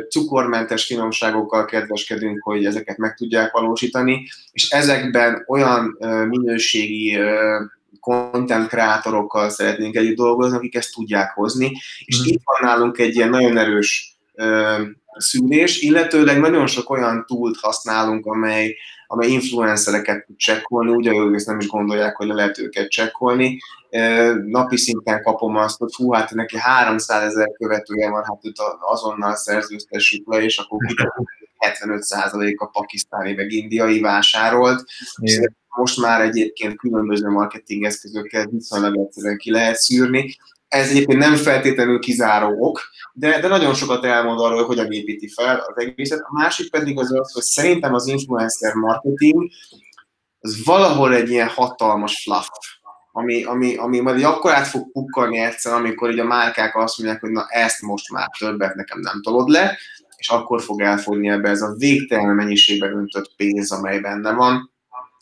cukormentes 0.09 0.85
finomságokkal 0.85 1.65
kedveskedünk, 1.65 2.43
hogy 2.43 2.65
ezeket 2.65 2.97
meg 2.97 3.15
tudják 3.15 3.51
valósítani, 3.51 4.27
és 4.51 4.69
ezekben 4.69 5.43
olyan 5.47 5.97
minőségi 6.29 7.17
content 7.99 8.67
kreátorokkal 8.67 9.49
szeretnénk 9.49 9.95
együtt 9.95 10.15
dolgozni, 10.15 10.57
akik 10.57 10.75
ezt 10.75 10.93
tudják 10.93 11.33
hozni, 11.33 11.71
és 12.05 12.19
mm. 12.19 12.23
itt 12.25 12.41
van 12.43 12.69
nálunk 12.69 12.97
egy 12.97 13.15
ilyen 13.15 13.29
nagyon 13.29 13.57
erős 13.57 14.16
szűrés, 15.17 15.81
illetőleg 15.81 16.39
nagyon 16.39 16.67
sok 16.67 16.89
olyan 16.89 17.25
túlt 17.27 17.57
használunk, 17.57 18.25
amely, 18.25 18.75
amely 19.07 19.27
influencereket 19.27 20.25
tud 20.25 20.35
csekkolni, 20.37 21.07
hogy 21.07 21.33
ezt 21.33 21.47
nem 21.47 21.59
is 21.59 21.67
gondolják, 21.67 22.15
hogy 22.15 22.27
le 22.27 22.33
lehet 22.33 22.59
őket 22.59 22.89
csekkolni. 22.89 23.57
Napi 24.45 24.77
szinten 24.77 25.21
kapom 25.21 25.55
azt, 25.55 25.77
hogy 25.77 25.93
fú, 25.93 26.11
hát 26.11 26.31
neki 26.31 26.57
300 26.59 27.23
ezer 27.23 27.51
követője 27.51 28.09
van, 28.09 28.23
hát 28.23 28.45
őt 28.45 28.57
azonnal 28.79 29.35
szerzőztessük 29.35 30.27
le, 30.27 30.43
és 30.43 30.57
akkor 30.57 30.79
75% 31.79 32.55
a 32.55 32.65
pakisztáni 32.65 33.33
meg 33.33 33.51
indiai 33.51 33.99
vásárolt. 33.99 34.83
Yeah 35.21 35.45
most 35.77 36.01
már 36.01 36.21
egyébként 36.21 36.77
különböző 36.77 37.29
marketing 37.29 37.83
eszközökkel 37.83 38.47
viszonylag 38.47 38.97
egyszerűen 38.97 39.37
ki 39.37 39.51
lehet 39.51 39.75
szűrni. 39.75 40.35
Ez 40.67 40.89
egyébként 40.89 41.19
nem 41.19 41.35
feltétlenül 41.35 41.99
kizáró 41.99 42.55
ok, 42.59 42.81
de, 43.13 43.39
de 43.39 43.47
nagyon 43.47 43.73
sokat 43.73 44.05
elmond 44.05 44.39
arról, 44.39 44.57
hogy 44.57 44.65
hogyan 44.65 44.91
építi 44.91 45.27
fel 45.27 45.59
az 45.67 45.83
egészet. 45.83 46.19
A 46.19 46.33
másik 46.33 46.71
pedig 46.71 46.99
az 46.99 47.13
az, 47.13 47.33
hogy 47.33 47.43
szerintem 47.43 47.93
az 47.93 48.07
influencer 48.07 48.73
marketing 48.73 49.49
az 50.39 50.63
valahol 50.63 51.13
egy 51.13 51.29
ilyen 51.29 51.47
hatalmas 51.47 52.21
fluff 52.23 52.47
ami, 53.17 53.43
ami, 53.43 53.75
ami 53.75 53.99
majd 53.99 54.23
akkor 54.23 54.51
át 54.51 54.67
fog 54.67 54.91
pukkalni 54.91 55.37
egyszer, 55.37 55.73
amikor 55.73 56.11
így 56.11 56.19
a 56.19 56.23
márkák 56.23 56.75
azt 56.75 56.97
mondják, 56.97 57.21
hogy 57.21 57.31
na 57.31 57.45
ezt 57.49 57.81
most 57.81 58.11
már 58.11 58.29
többet 58.39 58.75
nekem 58.75 58.99
nem 58.99 59.21
tolod 59.21 59.47
le, 59.47 59.77
és 60.17 60.29
akkor 60.29 60.61
fog 60.61 60.81
elfogyni 60.81 61.29
ebbe 61.29 61.49
ez 61.49 61.61
a 61.61 61.75
végtelen 61.77 62.35
mennyiségben 62.35 62.97
öntött 62.97 63.33
pénz, 63.35 63.71
amely 63.71 63.99
benne 63.99 64.33
van. 64.33 64.71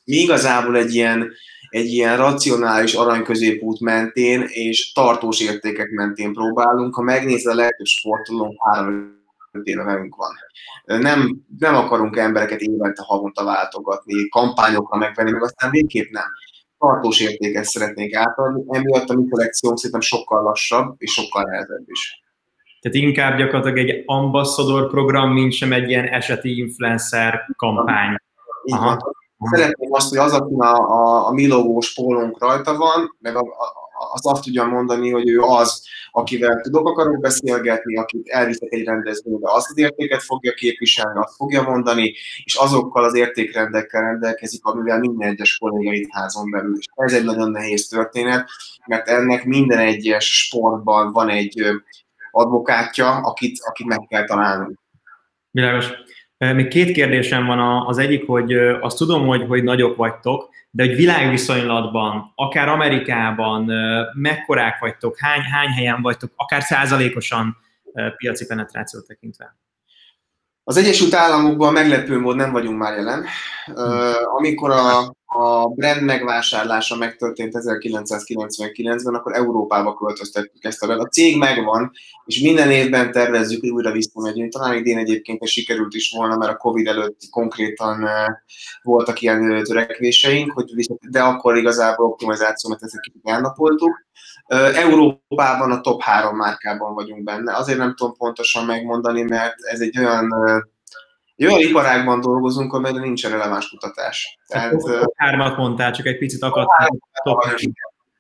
Mi 0.04 0.16
igazából 0.16 0.78
egy 0.78 0.96
ilyen, 0.96 1.32
egy 1.76 1.92
ilyen 1.92 2.18
racionális 2.18 2.94
aranyközépút 2.94 3.80
mentén 3.80 4.46
és 4.48 4.92
tartós 4.92 5.42
értékek 5.42 5.90
mentén 5.90 6.34
próbálunk. 6.34 6.96
Ha 6.96 7.02
megnézed 7.02 7.52
a 7.52 7.56
legtöbb 7.56 7.86
sportolónk 7.86 8.56
három 8.70 9.24
éve 9.64 9.84
velünk 9.84 10.16
van. 10.16 10.32
Nem, 11.02 11.38
nem 11.60 11.76
akarunk 11.76 12.18
embereket 12.18 12.60
évente, 12.60 13.04
havonta 13.06 13.44
váltogatni, 13.44 14.30
kampányokra 14.30 14.98
megvenni, 14.98 15.32
meg 15.32 15.44
aztán 15.44 15.72
végképp 15.72 16.12
nem. 16.12 16.28
Tartós 16.78 17.20
értéket 17.20 17.64
szeretnék 17.64 18.16
átadni, 18.16 18.64
emiatt 18.70 19.10
a 19.10 19.16
mi 19.16 19.28
kollekciónk 19.30 19.78
szerintem 19.78 20.02
sokkal 20.02 20.44
lassabb 20.44 20.96
és 20.98 21.12
sokkal 21.12 21.44
nehezebb 21.44 21.86
is. 21.86 22.24
Tehát 22.80 22.98
inkább 22.98 23.38
gyakorlatilag 23.38 23.78
egy 23.78 24.04
ambassador 24.06 24.90
program, 24.90 25.34
mint 25.34 25.54
sem 25.54 25.74
egy 25.74 25.90
ilyen 25.90 26.06
eseti 26.06 26.58
influencer 26.58 27.40
kampány. 27.56 28.16
Aha. 28.64 29.14
Szeretném 29.40 29.94
azt, 29.94 30.10
hogy 30.10 30.18
az, 30.18 30.34
aki 30.34 30.54
a, 30.58 30.76
a, 30.76 31.28
a 31.28 31.32
mi 31.32 31.48
logós 31.48 31.94
pólónk 31.94 32.40
rajta 32.40 32.78
van, 32.78 33.18
meg 33.20 33.36
a, 33.36 33.40
a, 33.40 33.86
azt 34.14 34.26
azt 34.26 34.44
tudja 34.44 34.66
mondani, 34.66 35.12
hogy 35.12 35.30
ő 35.30 35.40
az, 35.40 35.84
akivel 36.12 36.62
tudok, 36.62 36.88
akarok 36.88 37.20
beszélgetni, 37.20 37.98
akit 37.98 38.28
elviszek 38.28 38.72
egy 38.72 38.84
rendezvénybe, 38.84 39.52
azt 39.52 39.70
az 39.70 39.78
értéket 39.78 40.24
fogja 40.24 40.54
képviselni, 40.54 41.20
azt 41.20 41.36
fogja 41.36 41.62
mondani, 41.62 42.14
és 42.44 42.56
azokkal 42.56 43.04
az 43.04 43.16
értékrendekkel 43.16 44.02
rendelkezik, 44.02 44.66
amivel 44.66 45.00
minden 45.00 45.30
egyes 45.30 45.58
kollégait 45.58 46.08
házon 46.12 46.52
belül. 46.52 46.78
És 46.78 46.86
ez 46.96 47.14
egy 47.14 47.24
nagyon 47.24 47.52
nehéz 47.52 47.88
történet, 47.88 48.50
mert 48.86 49.08
ennek 49.08 49.46
minden 49.46 49.80
egyes 49.80 50.46
sportban 50.46 51.12
van 51.12 51.30
egy 51.30 51.64
advokátja, 52.32 53.16
akit, 53.16 53.60
akit 53.66 53.88
meg 53.88 54.06
kell 54.08 54.26
találni. 54.26 54.76
Világos. 55.52 55.92
Még 56.38 56.68
két 56.68 56.92
kérdésem 56.92 57.46
van. 57.46 57.86
Az 57.88 57.98
egyik, 57.98 58.28
hogy 58.28 58.54
azt 58.58 58.98
tudom, 58.98 59.28
hogy, 59.28 59.46
hogy 59.48 59.64
nagyok 59.64 59.96
vagytok, 59.96 60.50
de 60.72 60.84
egy 60.84 60.96
világviszonylatban, 60.96 62.32
akár 62.36 62.68
Amerikában, 62.68 63.72
mekkorák 64.14 64.80
vagytok, 64.80 65.20
hány, 65.20 65.42
hány 65.42 65.70
helyen 65.70 66.02
vagytok, 66.02 66.32
akár 66.36 66.62
százalékosan 66.62 67.58
piaci 68.18 68.46
penetrációt 68.46 69.08
tekintve? 69.08 69.58
Az 70.64 70.78
Egyesült 70.78 71.14
Államokban 71.14 71.74
meglepő 71.74 72.20
mód 72.20 72.36
nem 72.36 72.52
vagyunk 72.52 72.78
már 72.78 72.94
jelen. 72.94 73.26
Amikor 74.38 74.72
a, 74.72 75.14
a 75.38 75.68
brand 75.68 76.02
megvásárlása 76.02 76.96
megtörtént 76.96 77.54
1999-ben, 77.56 79.14
akkor 79.14 79.34
Európába 79.34 79.94
költöztettük 79.94 80.64
ezt 80.64 80.84
a 80.84 81.00
A 81.00 81.08
cég 81.08 81.38
megvan, 81.38 81.92
és 82.26 82.42
minden 82.42 82.72
évben 82.72 83.12
tervezzük, 83.12 83.60
hogy 83.60 83.70
újra 83.70 83.92
visszamegyünk. 83.92 84.52
Talán 84.52 84.76
idén 84.76 84.98
egyébként 84.98 85.44
ez 85.44 85.50
sikerült 85.50 85.94
is 85.94 86.14
volna, 86.18 86.36
mert 86.36 86.52
a 86.52 86.58
Covid 86.58 86.88
előtt 86.88 87.20
konkrétan 87.30 88.08
voltak 88.82 89.22
ilyen 89.22 89.64
törekvéseink, 89.64 90.52
hogy 90.52 90.72
de 91.10 91.22
akkor 91.22 91.58
igazából 91.58 92.06
optimalizációmat 92.06 92.84
ezeket 92.84 93.14
elnapoltuk. 93.24 94.06
Európában 94.76 95.72
a 95.72 95.82
top 95.82 96.02
három 96.02 96.36
márkában 96.36 96.94
vagyunk 96.94 97.24
benne. 97.24 97.56
Azért 97.56 97.78
nem 97.78 97.96
tudom 97.96 98.16
pontosan 98.18 98.66
megmondani, 98.66 99.22
mert 99.22 99.56
ez 99.72 99.80
egy 99.80 100.00
olyan 100.00 100.28
egy 101.36 101.46
olyan 101.46 101.60
iparágban 101.60 102.22
dolgozunk, 102.22 102.74
amelyre 102.74 103.00
nincs 103.00 103.28
releváns 103.28 103.70
kutatás. 103.70 104.38
Tehát, 104.48 104.72
top 104.72 105.14
hármat 105.16 105.58
mondtál, 105.58 105.92
csak 105.92 106.06
egy 106.06 106.18
picit 106.18 106.44
akadt. 106.44 106.70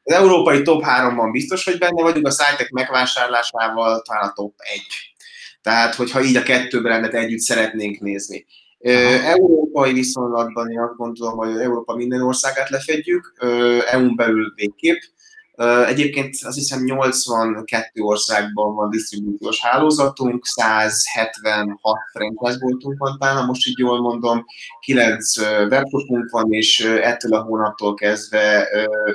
Az 0.04 0.14
európai 0.14 0.62
top 0.62 0.84
3-ban 0.86 1.30
biztos, 1.32 1.66
hogy 1.66 1.78
benne 1.78 2.02
vagyunk, 2.02 2.28
a 2.28 2.32
szájtek 2.32 2.70
megvásárlásával 2.70 4.02
talán 4.02 4.30
a 4.30 4.34
top 4.34 4.54
1. 4.58 4.82
Tehát, 5.62 5.96
hogyha 5.96 6.22
így 6.22 6.36
a 6.36 6.44
kettő 6.44 6.82
brandet 6.82 7.14
együtt 7.14 7.40
szeretnénk 7.40 8.00
nézni. 8.00 8.46
Európai 9.24 9.94
viszonylatban 9.94 10.72
én 10.72 10.80
azt 10.80 10.96
gondolom, 10.96 11.38
hogy 11.38 11.58
Európa 11.58 11.96
minden 11.96 12.22
országát 12.22 12.70
lefedjük, 12.70 13.34
EU-n 13.88 14.16
belül 14.16 14.54
végképp. 14.56 15.02
Egyébként 15.86 16.36
azt 16.42 16.56
hiszem 16.56 16.84
82 16.84 18.02
országban 18.02 18.76
van 18.76 18.90
disztribúciós 18.90 19.62
hálózatunk, 19.62 20.46
176 20.46 21.98
franchise 22.14 22.60
boltunk 22.60 22.98
van 22.98 23.18
talán, 23.20 23.46
most 23.46 23.68
így 23.68 23.78
jól 23.78 24.02
mondom, 24.02 24.46
9 24.80 25.38
webshopunk 25.40 26.30
van, 26.32 26.52
és 26.52 26.80
ettől 26.80 27.34
a 27.34 27.42
hónaptól 27.42 27.94
kezdve 27.94 28.68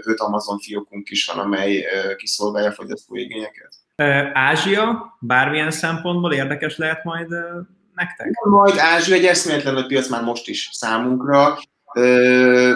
5 0.04 0.20
Amazon 0.20 0.58
fiókunk 0.58 1.10
is 1.10 1.26
van, 1.26 1.38
amely 1.38 1.84
kiszolgálja 2.16 2.68
a 2.68 2.72
fogyasztói 2.72 3.20
igényeket. 3.20 3.74
Ázsia 4.32 5.16
bármilyen 5.20 5.70
szempontból 5.70 6.32
érdekes 6.32 6.76
lehet 6.76 7.04
majd 7.04 7.28
nektek? 7.94 8.30
Majd 8.44 8.74
Ázsia 8.78 9.14
egy 9.14 9.24
eszméletlen 9.24 9.86
piac 9.86 10.08
már 10.08 10.22
most 10.22 10.48
is 10.48 10.68
számunkra 10.72 11.58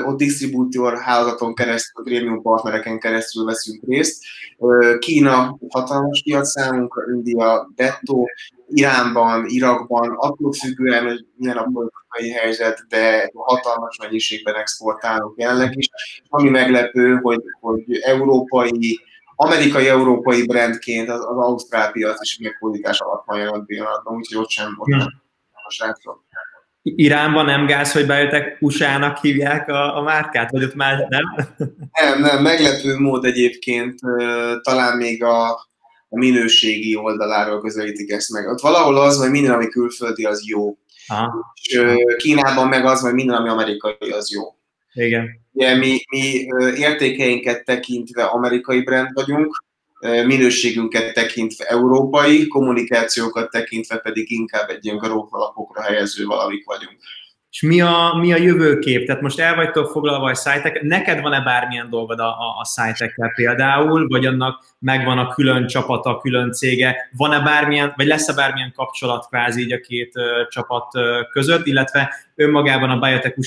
ott 0.07 0.17
disztribútor 0.17 0.99
hálózaton 0.99 1.55
keresztül, 1.55 2.05
prémium 2.05 2.43
partnereken 2.43 2.99
keresztül 2.99 3.45
veszünk 3.45 3.83
részt. 3.87 4.25
Kína 4.99 5.59
hatalmas 5.69 6.23
piac 6.23 6.51
számunkra, 6.51 7.03
India, 7.15 7.71
Detto, 7.75 8.25
Iránban, 8.69 9.45
Irakban, 9.47 10.11
attól 10.17 10.53
függően, 10.53 11.05
hogy 11.05 11.27
milyen 11.37 11.57
a 11.57 11.71
politikai 11.73 12.31
helyzet, 12.31 12.85
de 12.89 13.31
hatalmas 13.35 13.99
mennyiségben 14.03 14.55
exportálunk 14.55 15.39
jelenleg 15.39 15.77
is. 15.77 15.89
Ami 16.29 16.49
meglepő, 16.49 17.15
hogy, 17.15 17.43
hogy 17.61 17.83
európai, 18.03 19.01
amerikai-európai 19.37 20.47
brandként 20.47 21.09
az, 21.09 21.21
az 21.21 21.37
ausztrál 21.37 21.93
piac 21.93 22.23
is 22.23 22.39
meghódítás 22.39 23.01
alatt 23.01 23.25
van 23.27 23.39
jelen 23.39 23.65
pillanatban, 23.67 24.17
úgyhogy 24.17 24.43
ott 24.43 24.51
sem 24.51 24.75
ott 24.79 24.87
nem 24.87 25.23
a 25.53 25.71
srácok. 25.71 26.24
Iránban 26.87 27.45
nem 27.45 27.67
gáz, 27.67 27.93
hogy 27.93 28.07
bejöttek 28.07 28.57
USA-nak 28.61 29.19
hívják 29.19 29.69
a, 29.69 29.99
a 29.99 30.03
márkát, 30.03 30.51
vagy 30.51 30.63
ott 30.63 30.75
már 30.75 31.07
nem? 31.09 31.23
Nem, 31.93 32.21
nem, 32.21 32.43
meglepő 32.43 32.99
mód 32.99 33.25
egyébként 33.25 33.99
talán 34.63 34.97
még 34.97 35.23
a, 35.25 35.51
a 36.09 36.19
minőségi 36.19 36.97
oldaláról 36.97 37.61
közelítik 37.61 38.11
ezt 38.11 38.33
meg. 38.33 38.49
Ott 38.49 38.61
valahol 38.61 38.97
az, 38.97 39.19
hogy 39.19 39.31
minden, 39.31 39.55
ami 39.55 39.69
külföldi, 39.69 40.25
az 40.25 40.47
jó. 40.47 40.79
Aha. 41.07 41.55
És 41.63 41.81
Kínában 42.17 42.69
meg 42.69 42.85
az, 42.85 43.01
hogy 43.01 43.15
minden, 43.15 43.37
ami 43.37 43.49
amerikai, 43.49 44.11
az 44.11 44.33
jó. 44.33 44.43
Igen. 44.93 45.29
Ugye 45.53 45.77
mi, 45.77 46.01
mi 46.09 46.47
értékeinket 46.77 47.65
tekintve 47.65 48.25
amerikai 48.25 48.83
brand 48.83 49.09
vagyunk, 49.13 49.64
minőségünket 50.27 51.15
tekintve 51.15 51.65
európai, 51.65 52.47
kommunikációkat 52.47 53.51
tekintve 53.51 53.99
pedig 53.99 54.31
inkább 54.31 54.69
egy 54.69 54.85
ilyen 54.85 54.97
garók 54.97 55.79
helyező 55.83 56.25
valamik 56.25 56.65
vagyunk. 56.65 56.97
És 57.55 57.61
mi 57.61 57.81
a, 57.81 58.17
mi 58.21 58.33
a 58.33 58.37
jövőkép? 58.37 59.07
Tehát 59.07 59.23
most 59.23 59.41
el 59.41 59.55
vagytok 59.55 59.91
foglalva 59.91 60.31
a 60.31 60.35
szájtek, 60.35 60.83
neked 60.83 61.21
van-e 61.21 61.41
bármilyen 61.41 61.91
dolgod 61.91 62.19
a, 62.19 62.29
a, 62.29 62.59
a 62.61 62.65
szájtekkel 62.65 63.33
például, 63.35 64.09
vagy 64.09 64.27
annak 64.27 64.65
megvan 64.79 65.19
a 65.19 65.35
külön 65.35 65.67
csapata, 65.67 66.19
külön 66.19 66.53
cége, 66.53 67.11
van-e 67.17 67.41
bármilyen, 67.41 67.93
vagy 67.97 68.07
lesz-e 68.07 68.35
bármilyen 68.35 68.73
kapcsolat 68.77 69.27
kvázi 69.27 69.63
így 69.63 69.73
a 69.73 69.81
két 69.81 70.13
uh, 70.15 70.49
csapat 70.49 70.95
uh, 70.95 71.03
között, 71.31 71.67
illetve 71.67 72.15
önmagában 72.35 72.91
a 72.91 72.99
Biotech 72.99 73.39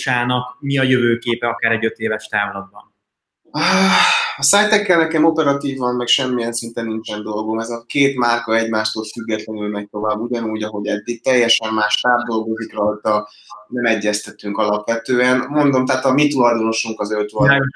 mi 0.60 0.78
a 0.78 0.84
jövőképe 0.84 1.48
akár 1.48 1.72
egy 1.72 1.86
öt 1.86 1.98
éves 1.98 2.28
távlatban? 2.28 2.97
A 4.38 4.44
szájtekkel 4.44 4.98
nekem 4.98 5.26
operatívan 5.26 5.96
meg 5.96 6.08
semmilyen 6.08 6.54
szinten 6.54 6.86
nincsen 6.86 7.24
dolgom. 7.24 7.60
Ez 7.60 7.70
a 7.70 7.84
két 7.88 8.18
márka 8.18 8.56
egymástól 8.56 9.04
függetlenül 9.14 9.70
megy 9.70 9.90
tovább, 9.90 10.20
ugyanúgy, 10.20 10.64
ahogy 10.64 10.88
eddig. 10.88 11.24
Teljesen 11.24 11.74
más 11.74 12.02
táv 12.02 12.20
dolgozik 12.20 12.74
rajta, 12.74 13.30
nem 13.68 13.86
egyeztetünk 13.86 14.58
alapvetően. 14.58 15.46
Mondom, 15.50 15.86
tehát 15.86 16.06
a 16.06 16.14
mi 16.14 16.28
tulajdonosunk 16.28 17.00
az 17.00 17.12
ő 17.12 17.26
tulajdonos 17.26 17.68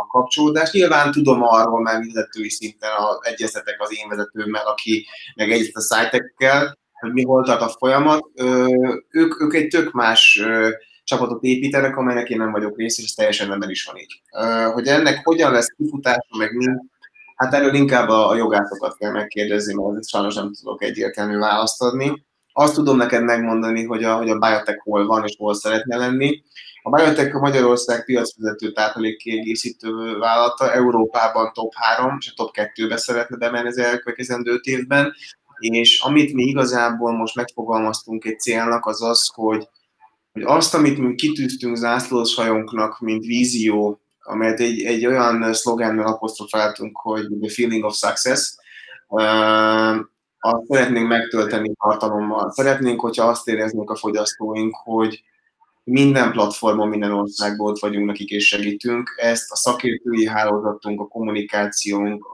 a 0.00 0.06
kapcsolódás. 0.06 0.70
Nyilván 0.70 1.12
tudom 1.12 1.42
arról, 1.42 1.80
mert 1.80 2.04
vezetői 2.04 2.50
szinten 2.50 2.90
a, 2.90 3.18
egyeztetek 3.20 3.76
az 3.78 3.96
én 3.96 4.08
vezetőmmel, 4.08 4.66
aki 4.66 5.06
meg 5.34 5.50
egyeztet 5.50 5.76
a 5.76 5.80
szájtekkel, 5.80 6.78
hogy 7.00 7.12
mi 7.12 7.24
volt 7.24 7.48
a 7.48 7.74
folyamat. 7.78 8.30
Ö, 8.34 8.66
ők, 9.10 9.40
ők 9.40 9.54
egy 9.54 9.68
tök 9.68 9.92
más 9.92 10.42
csapatot 11.06 11.42
építenek, 11.42 11.96
amelynek 11.96 12.28
én 12.28 12.38
nem 12.38 12.50
vagyok 12.50 12.76
rész, 12.76 12.98
és 12.98 13.04
ez 13.04 13.10
teljesen 13.10 13.58
nem 13.58 13.70
is 13.70 13.84
van 13.84 13.96
így. 13.96 14.20
Hogy 14.72 14.86
ennek 14.86 15.20
hogyan 15.24 15.52
lesz 15.52 15.74
kifutása, 15.76 16.36
meg 16.38 16.54
mi, 16.54 16.66
hát 17.36 17.54
erről 17.54 17.74
inkább 17.74 18.08
a, 18.08 18.36
jogászokat 18.36 18.96
kell 18.96 19.10
megkérdezni, 19.10 19.74
mert 19.74 20.08
sajnos 20.08 20.34
nem 20.34 20.52
tudok 20.52 20.82
egyértelmű 20.82 21.38
választ 21.38 21.82
adni. 21.82 22.24
Azt 22.52 22.74
tudom 22.74 22.96
neked 22.96 23.22
megmondani, 23.22 23.84
hogy 23.84 24.04
a, 24.04 24.16
hogy 24.16 24.30
a 24.30 24.38
biotech 24.38 24.82
hol 24.82 25.06
van 25.06 25.24
és 25.24 25.34
hol 25.38 25.54
szeretne 25.54 25.96
lenni. 25.96 26.42
A 26.82 26.90
biotech 26.90 27.34
a 27.34 27.38
Magyarország 27.38 28.04
piacvezető 28.04 28.72
táplálékkiegészítő 28.72 30.18
vállalata, 30.18 30.72
Európában 30.72 31.52
top 31.52 31.72
3 31.74 32.16
és 32.20 32.30
a 32.30 32.34
top 32.36 32.50
2-be 32.74 32.96
szeretne 32.96 33.36
bemenni 33.36 33.68
az 33.68 33.78
elkövetkezendő 33.78 34.52
5 34.52 34.64
évben, 34.64 35.12
és 35.58 36.00
amit 36.00 36.34
mi 36.34 36.42
igazából 36.42 37.12
most 37.12 37.34
megfogalmaztunk 37.34 38.24
egy 38.24 38.40
célnak, 38.40 38.86
az 38.86 39.02
az, 39.02 39.30
hogy 39.34 39.68
hogy 40.36 40.56
azt, 40.56 40.74
amit 40.74 40.98
mi 40.98 41.14
kitűztünk 41.14 41.76
zászlós 41.76 42.34
hajónknak, 42.34 43.00
mint 43.00 43.24
vízió 43.24 44.00
amelyet 44.26 44.60
egy, 44.60 44.82
egy 44.82 45.06
olyan 45.06 45.52
szlogánnal 45.52 46.06
apostrofáltunk, 46.06 46.96
hogy 46.96 47.26
the 47.40 47.50
feeling 47.50 47.84
of 47.84 47.96
success, 47.96 48.56
azt 50.38 50.66
szeretnénk 50.68 51.08
megtölteni 51.08 51.72
tartalommal. 51.80 52.50
Szeretnénk, 52.50 53.00
hogyha 53.00 53.28
azt 53.28 53.48
éreznék 53.48 53.90
a 53.90 53.96
fogyasztóink, 53.96 54.74
hogy 54.84 55.22
minden 55.84 56.32
platformon, 56.32 56.88
minden 56.88 57.12
országból 57.12 57.70
ott 57.70 57.78
vagyunk 57.78 58.06
nekik 58.06 58.30
és 58.30 58.46
segítünk. 58.46 59.10
Ezt 59.16 59.52
a 59.52 59.56
szakértői 59.56 60.26
hálózatunk, 60.26 61.00
a 61.00 61.06
kommunikációnk, 61.06 62.26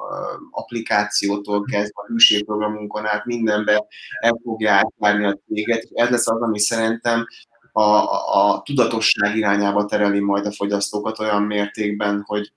applikációtól 0.50 1.62
kezdve 1.62 2.02
a 2.02 2.06
hűségprogramunkon 2.06 3.06
át 3.06 3.24
mindenbe 3.24 3.86
el 4.20 4.40
fogja 4.42 4.72
átjárni 4.72 5.24
a 5.24 5.38
céget. 5.46 5.88
Ez 5.92 6.10
lesz 6.10 6.28
az, 6.28 6.40
ami 6.40 6.58
szerintem 6.58 7.26
a, 7.72 7.82
a, 7.82 8.62
tudatosság 8.64 9.36
irányába 9.36 9.84
tereli 9.84 10.20
majd 10.20 10.46
a 10.46 10.52
fogyasztókat 10.52 11.18
olyan 11.18 11.42
mértékben, 11.42 12.22
hogy 12.26 12.52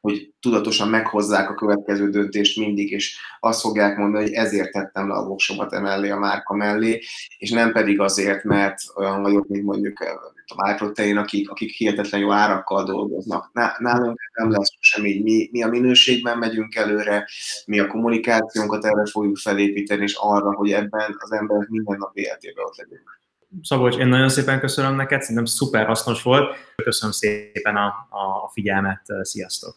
hogy 0.00 0.32
tudatosan 0.40 0.88
meghozzák 0.88 1.50
a 1.50 1.54
következő 1.54 2.10
döntést 2.10 2.58
mindig, 2.58 2.90
és 2.90 3.18
azt 3.40 3.60
fogják 3.60 3.96
mondani, 3.96 4.24
hogy 4.24 4.32
ezért 4.32 4.72
tettem 4.72 5.08
le 5.08 5.14
a 5.14 5.26
voksomat 5.26 5.72
emellé, 5.72 6.10
a 6.10 6.18
márka 6.18 6.54
mellé, 6.54 7.00
és 7.38 7.50
nem 7.50 7.72
pedig 7.72 8.00
azért, 8.00 8.44
mert 8.44 8.78
olyan 8.96 9.22
vagyok, 9.22 9.48
mint 9.48 9.64
mondjuk 9.64 10.04
eh, 10.04 10.14
a 10.56 10.66
MyProtein, 10.66 11.16
akik, 11.16 11.50
akik 11.50 11.70
hihetetlen 11.70 12.20
jó 12.20 12.32
árakkal 12.32 12.84
dolgoznak. 12.84 13.50
Nálunk 13.78 14.20
nem 14.34 14.50
lesz 14.50 14.72
sem 14.78 15.06
így. 15.06 15.22
Mi, 15.22 15.48
mi 15.52 15.62
a 15.62 15.68
minőségben 15.68 16.38
megyünk 16.38 16.74
előre, 16.74 17.28
mi 17.66 17.78
a 17.78 17.86
kommunikációnkat 17.86 18.84
erre 18.84 19.06
fogjuk 19.10 19.36
felépíteni, 19.36 20.02
és 20.02 20.14
arra, 20.14 20.54
hogy 20.54 20.72
ebben 20.72 21.16
az 21.18 21.32
emberek 21.32 21.68
minden 21.68 21.96
nap 21.98 22.16
életében 22.16 22.64
ott 22.64 22.76
legyünk. 22.76 23.19
Szabolcs, 23.62 23.96
én 23.96 24.06
nagyon 24.06 24.28
szépen 24.28 24.60
köszönöm 24.60 24.94
neked, 24.94 25.20
szerintem 25.20 25.44
szuper 25.44 25.86
hasznos 25.86 26.22
volt. 26.22 26.56
Köszönöm 26.76 27.12
szépen 27.12 27.76
a, 27.76 27.86
a 28.10 28.50
figyelmet, 28.52 29.02
sziasztok! 29.22 29.76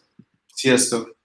Sziasztok! 0.54 1.16